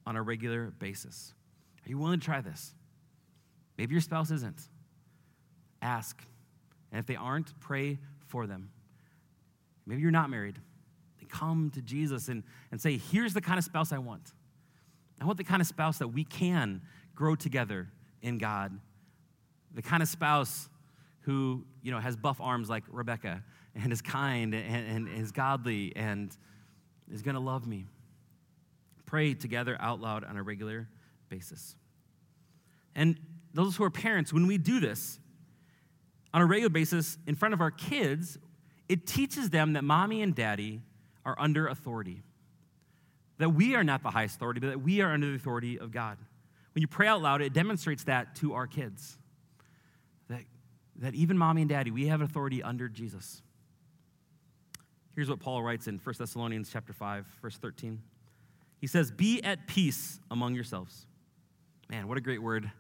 on 0.07 0.17
a 0.17 0.23
regular 0.23 0.71
basis. 0.71 1.35
Are 1.87 1.89
you 1.89 1.99
willing 1.99 2.19
to 2.19 2.25
try 2.25 2.41
this? 2.41 2.75
Maybe 3.77 3.95
your 3.95 4.01
spouse 4.01 4.31
isn't. 4.31 4.61
Ask. 5.81 6.23
And 6.91 6.99
if 6.99 7.07
they 7.07 7.17
aren't, 7.17 7.59
pray 7.61 7.99
for 8.27 8.47
them. 8.47 8.71
Maybe 9.89 10.03
you're 10.03 10.11
not 10.11 10.29
married. 10.29 10.57
Then 11.19 11.29
come 11.29 11.71
to 11.75 11.81
Jesus 11.81 12.29
and, 12.29 12.45
and 12.71 12.81
say, 12.81 12.99
here's 12.99 13.33
the 13.33 13.41
kind 13.41 13.59
of 13.59 13.65
spouse 13.65 13.91
I 13.91 13.99
want. 13.99 14.33
I 15.21 15.25
want 15.25 15.39
the 15.39 15.45
kind 15.45 15.61
of 15.61 15.67
spouse 15.67 15.99
that 15.99 16.09
we 16.09 16.25
can 16.25 16.83
grow 17.15 17.35
together 17.35 17.89
in 18.23 18.39
God. 18.39 18.79
The 19.75 19.83
kind 19.83 20.03
of 20.03 20.09
spouse 20.09 20.69
who, 21.23 21.65
you 21.83 21.91
know, 21.91 21.99
has 21.99 22.17
buff 22.17 22.41
arms 22.41 22.69
like 22.69 22.85
Rebecca 22.89 23.43
and 23.75 23.93
is 23.93 24.03
kind 24.03 24.55
and, 24.55 25.09
and 25.09 25.09
is 25.09 25.33
godly 25.33 25.93
and 25.97 26.37
is 27.11 27.23
going 27.23 27.35
to 27.35 27.41
love 27.41 27.67
me. 27.67 27.87
Pray 29.07 29.35
together 29.35 29.77
out 29.81 30.01
loud 30.01 30.23
on 30.23 30.37
a 30.37 30.43
regular 30.43 30.87
basis. 31.29 31.77
And 32.95 33.19
those 33.55 33.77
who 33.77 33.85
are 33.85 33.91
parents, 33.91 34.33
when 34.33 34.47
we 34.47 34.59
do 34.59 34.81
this, 34.81 35.19
on 36.35 36.43
a 36.43 36.47
regular 36.47 36.69
basis 36.69 37.17
in 37.27 37.35
front 37.35 37.55
of 37.55 37.61
our 37.61 37.71
kids, 37.71 38.39
it 38.89 39.07
teaches 39.07 39.51
them 39.51 39.75
that 39.75 39.85
mommy 39.85 40.23
and 40.23 40.35
daddy 40.35 40.81
are 41.25 41.37
under 41.39 41.67
authority. 41.69 42.23
That 43.39 43.51
we 43.51 43.75
are 43.75 43.85
not 43.85 44.03
the 44.03 44.11
highest 44.11 44.37
authority, 44.37 44.61
but 44.61 44.69
that 44.69 44.81
we 44.81 45.01
are 45.01 45.13
under 45.13 45.29
the 45.29 45.37
authority 45.37 45.79
of 45.79 45.93
God. 45.93 46.19
When 46.75 46.81
you 46.81 46.89
pray 46.89 47.07
out 47.07 47.21
loud, 47.21 47.43
it 47.43 47.53
demonstrates 47.53 48.05
that 48.05 48.35
to 48.37 48.55
our 48.55 48.67
kids. 48.67 49.19
That, 50.29 50.41
that 50.97 51.15
even 51.15 51.37
mommy 51.37 51.63
and 51.63 51.69
daddy, 51.69 51.91
we 51.91 52.07
have 52.07 52.21
authority 52.21 52.63
under 52.63 52.89
Jesus. 52.89 53.43
Here's 55.15 55.29
what 55.29 55.41
Paul 55.41 55.63
writes 55.63 55.87
in 55.87 55.99
1 55.99 56.15
Thessalonians 56.19 56.71
chapter 56.73 56.93
5, 56.93 57.27
verse 57.43 57.59
13. 57.59 58.01
He 58.81 58.87
says, 58.87 59.11
Be 59.11 59.43
at 59.43 59.67
peace 59.67 60.21
among 60.31 60.55
yourselves. 60.55 61.07
Man, 61.91 62.07
what 62.09 62.19
a 62.19 62.21
great 62.21 62.43
word 62.43 62.71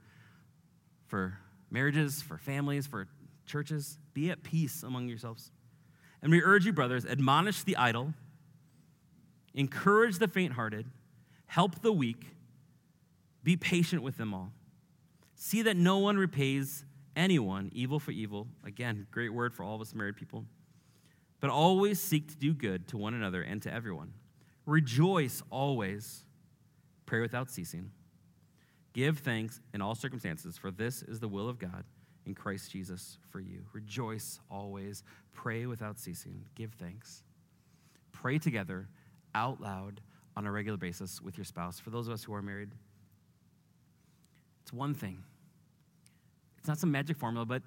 for 1.07 1.39
marriages, 1.71 2.23
for 2.23 2.39
families, 2.39 2.87
for 2.87 3.09
churches. 3.47 3.99
Be 4.15 4.31
at 4.31 4.43
peace 4.43 4.83
among 4.83 5.09
yourselves. 5.09 5.51
And 6.23 6.33
we 6.33 6.43
urge 6.43 6.67
you, 6.67 6.73
brothers, 6.73 7.07
admonish 7.07 7.63
the 7.63 7.77
idle, 7.77 8.15
encourage 9.55 10.19
the 10.19 10.29
faint 10.29 10.55
hearted, 10.55 10.87
help 11.47 11.81
the 11.81 11.93
weak, 11.93 12.27
be 13.43 13.57
patient 13.57 14.03
with 14.03 14.17
them 14.17 14.35
all. 14.35 14.53
See 15.37 15.63
that 15.63 15.77
no 15.77 15.99
one 15.99 16.17
repays 16.17 16.85
anyone 17.15 17.71
evil 17.73 18.01
for 18.01 18.11
evil. 18.11 18.49
Again, 18.65 19.07
great 19.11 19.33
word 19.33 19.55
for 19.55 19.63
all 19.63 19.77
of 19.77 19.81
us 19.81 19.95
married 19.95 20.17
people 20.17 20.45
but 21.41 21.51
always 21.51 22.01
seek 22.01 22.29
to 22.29 22.37
do 22.37 22.53
good 22.53 22.89
to 22.89 22.97
one 22.97 23.15
another 23.15 23.43
and 23.43 23.63
to 23.63 23.73
everyone. 23.73 24.13
Rejoice 24.67 25.43
always, 25.51 26.25
pray 27.07 27.21
without 27.21 27.51
ceasing. 27.51 27.91
Give 28.93 29.19
thanks 29.19 29.61
in 29.73 29.81
all 29.81 29.95
circumstances, 29.95 30.59
for 30.59 30.71
this 30.71 31.03
is 31.03 31.21
the 31.21 31.29
will 31.29 31.49
of 31.49 31.59
God 31.59 31.85
in 32.29 32.35
Christ 32.35 32.71
Jesus 32.71 33.19
for 33.31 33.41
you. 33.41 33.65
Rejoice 33.73 34.39
always, 34.51 35.03
pray 35.33 35.67
without 35.67 35.99
ceasing, 35.99 36.45
give 36.55 36.73
thanks. 36.75 37.25
Pray 38.13 38.39
together 38.39 38.89
out 39.35 39.61
loud 39.61 40.01
on 40.37 40.47
a 40.47 40.53
regular 40.53 40.79
basis 40.79 41.21
with 41.21 41.37
your 41.37 41.45
spouse. 41.45 41.81
For 41.81 41.91
those 41.91 42.07
of 42.07 42.13
us 42.13 42.23
who 42.23 42.35
are 42.35 42.43
married, 42.43 42.71
it's 44.63 44.73
one 44.73 44.95
thing. 44.95 45.25
It's 46.59 46.69
not 46.69 46.79
some 46.79 46.93
magic 46.93 47.17
formula, 47.17 47.47
but 47.47 47.63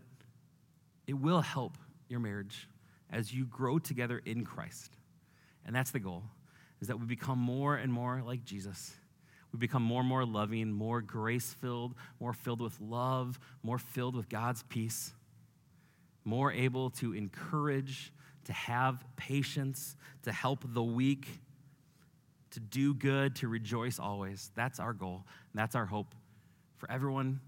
it 1.07 1.13
will 1.13 1.41
help 1.41 1.77
your 2.07 2.19
marriage 2.19 2.69
as 3.11 3.33
you 3.33 3.45
grow 3.45 3.79
together 3.79 4.21
in 4.25 4.45
Christ. 4.45 4.93
And 5.65 5.75
that's 5.75 5.91
the 5.91 5.99
goal, 5.99 6.23
is 6.79 6.87
that 6.87 6.99
we 6.99 7.05
become 7.05 7.39
more 7.39 7.75
and 7.75 7.91
more 7.91 8.21
like 8.25 8.45
Jesus. 8.45 8.93
We 9.51 9.59
become 9.59 9.83
more 9.83 9.99
and 9.99 10.09
more 10.09 10.25
loving, 10.25 10.71
more 10.71 11.01
grace 11.01 11.53
filled, 11.53 11.93
more 12.19 12.33
filled 12.33 12.61
with 12.61 12.79
love, 12.79 13.39
more 13.63 13.77
filled 13.77 14.15
with 14.15 14.29
God's 14.29 14.63
peace, 14.63 15.13
more 16.23 16.51
able 16.51 16.89
to 16.91 17.13
encourage, 17.13 18.13
to 18.45 18.53
have 18.53 19.03
patience, 19.17 19.95
to 20.23 20.31
help 20.31 20.63
the 20.65 20.83
weak, 20.83 21.27
to 22.51 22.59
do 22.59 22.93
good, 22.93 23.35
to 23.37 23.47
rejoice 23.47 23.99
always. 23.99 24.51
That's 24.55 24.79
our 24.79 24.93
goal. 24.93 25.25
That's 25.53 25.75
our 25.75 25.85
hope 25.85 26.15
for 26.77 26.89
everyone, 26.89 27.41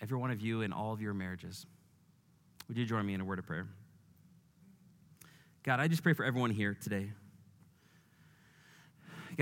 every 0.00 0.18
one 0.18 0.30
of 0.30 0.40
you 0.40 0.62
in 0.62 0.72
all 0.72 0.92
of 0.92 1.00
your 1.00 1.14
marriages. 1.14 1.66
Would 2.68 2.78
you 2.78 2.86
join 2.86 3.04
me 3.04 3.14
in 3.14 3.20
a 3.20 3.24
word 3.24 3.38
of 3.38 3.46
prayer? 3.46 3.66
God, 5.62 5.80
I 5.80 5.88
just 5.88 6.02
pray 6.02 6.12
for 6.14 6.24
everyone 6.24 6.50
here 6.50 6.76
today. 6.80 7.10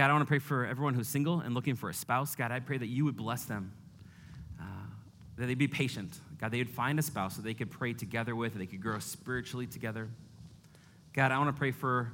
God, 0.01 0.09
I 0.09 0.15
want 0.15 0.23
to 0.23 0.29
pray 0.29 0.39
for 0.39 0.65
everyone 0.65 0.95
who's 0.95 1.09
single 1.09 1.41
and 1.41 1.53
looking 1.53 1.77
for 1.77 1.91
a 1.91 1.93
spouse. 1.93 2.35
God, 2.35 2.51
I 2.51 2.61
pray 2.61 2.79
that 2.79 2.87
you 2.87 3.05
would 3.05 3.19
bless 3.19 3.45
them, 3.45 3.71
uh, 4.59 4.65
that 5.37 5.45
they'd 5.45 5.59
be 5.59 5.69
patient. 5.69 6.19
God, 6.39 6.53
they 6.53 6.57
would 6.57 6.71
find 6.71 6.99
a 6.99 7.03
spouse 7.03 7.37
that 7.37 7.43
they 7.43 7.53
could 7.53 7.71
pray 7.71 7.93
together 7.93 8.35
with, 8.35 8.55
that 8.55 8.61
they 8.61 8.67
could 8.67 8.81
grow 8.81 8.99
spiritually 8.99 9.67
together. 9.67 10.09
God, 11.13 11.33
I 11.33 11.37
want 11.37 11.55
to 11.55 11.59
pray 11.59 11.71
for 11.71 12.13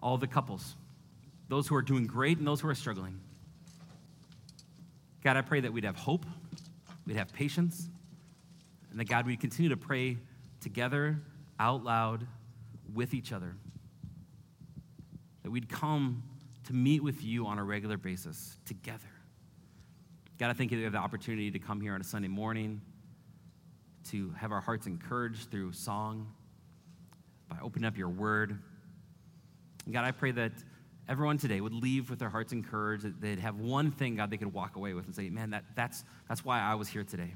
all 0.00 0.18
the 0.18 0.28
couples, 0.28 0.76
those 1.48 1.66
who 1.66 1.74
are 1.74 1.82
doing 1.82 2.06
great 2.06 2.38
and 2.38 2.46
those 2.46 2.60
who 2.60 2.68
are 2.68 2.76
struggling. 2.76 3.18
God, 5.24 5.36
I 5.36 5.42
pray 5.42 5.58
that 5.58 5.72
we'd 5.72 5.82
have 5.82 5.96
hope, 5.96 6.26
we'd 7.08 7.16
have 7.16 7.32
patience, 7.32 7.88
and 8.92 9.00
that 9.00 9.08
God, 9.08 9.26
we'd 9.26 9.40
continue 9.40 9.70
to 9.70 9.76
pray 9.76 10.16
together, 10.60 11.18
out 11.58 11.82
loud, 11.82 12.24
with 12.94 13.14
each 13.14 13.32
other. 13.32 13.56
That 15.42 15.50
we'd 15.50 15.68
come 15.68 16.22
to 16.66 16.72
meet 16.72 17.02
with 17.02 17.22
you 17.22 17.46
on 17.46 17.58
a 17.58 17.64
regular 17.64 17.96
basis 17.96 18.58
together. 18.64 19.10
God, 20.38 20.50
I 20.50 20.52
thank 20.52 20.70
you 20.70 20.76
that 20.76 20.80
we 20.80 20.84
have 20.84 20.92
the 20.92 20.98
opportunity 20.98 21.50
to 21.50 21.58
come 21.58 21.80
here 21.80 21.94
on 21.94 22.00
a 22.00 22.04
Sunday 22.04 22.28
morning, 22.28 22.80
to 24.10 24.30
have 24.36 24.52
our 24.52 24.60
hearts 24.60 24.86
encouraged 24.86 25.50
through 25.50 25.72
song, 25.72 26.32
by 27.48 27.56
opening 27.62 27.86
up 27.86 27.96
your 27.96 28.08
word. 28.08 28.58
And 29.84 29.94
God, 29.94 30.04
I 30.04 30.10
pray 30.10 30.32
that 30.32 30.52
everyone 31.08 31.38
today 31.38 31.60
would 31.60 31.72
leave 31.72 32.10
with 32.10 32.18
their 32.18 32.28
hearts 32.28 32.52
encouraged, 32.52 33.04
that 33.04 33.20
they'd 33.20 33.38
have 33.38 33.60
one 33.60 33.90
thing, 33.92 34.16
God, 34.16 34.30
they 34.30 34.36
could 34.36 34.52
walk 34.52 34.76
away 34.76 34.94
with 34.94 35.06
and 35.06 35.14
say, 35.14 35.30
man, 35.30 35.50
that, 35.50 35.64
that's, 35.74 36.04
that's 36.28 36.44
why 36.44 36.60
I 36.60 36.74
was 36.74 36.88
here 36.88 37.04
today. 37.04 37.34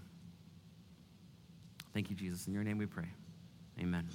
Thank 1.95 2.11
you, 2.11 2.17
Jesus. 2.17 2.47
In 2.47 2.53
your 2.53 2.65
name 2.65 2.79
we 2.79 2.87
pray. 2.87 3.09
Amen. 3.81 4.09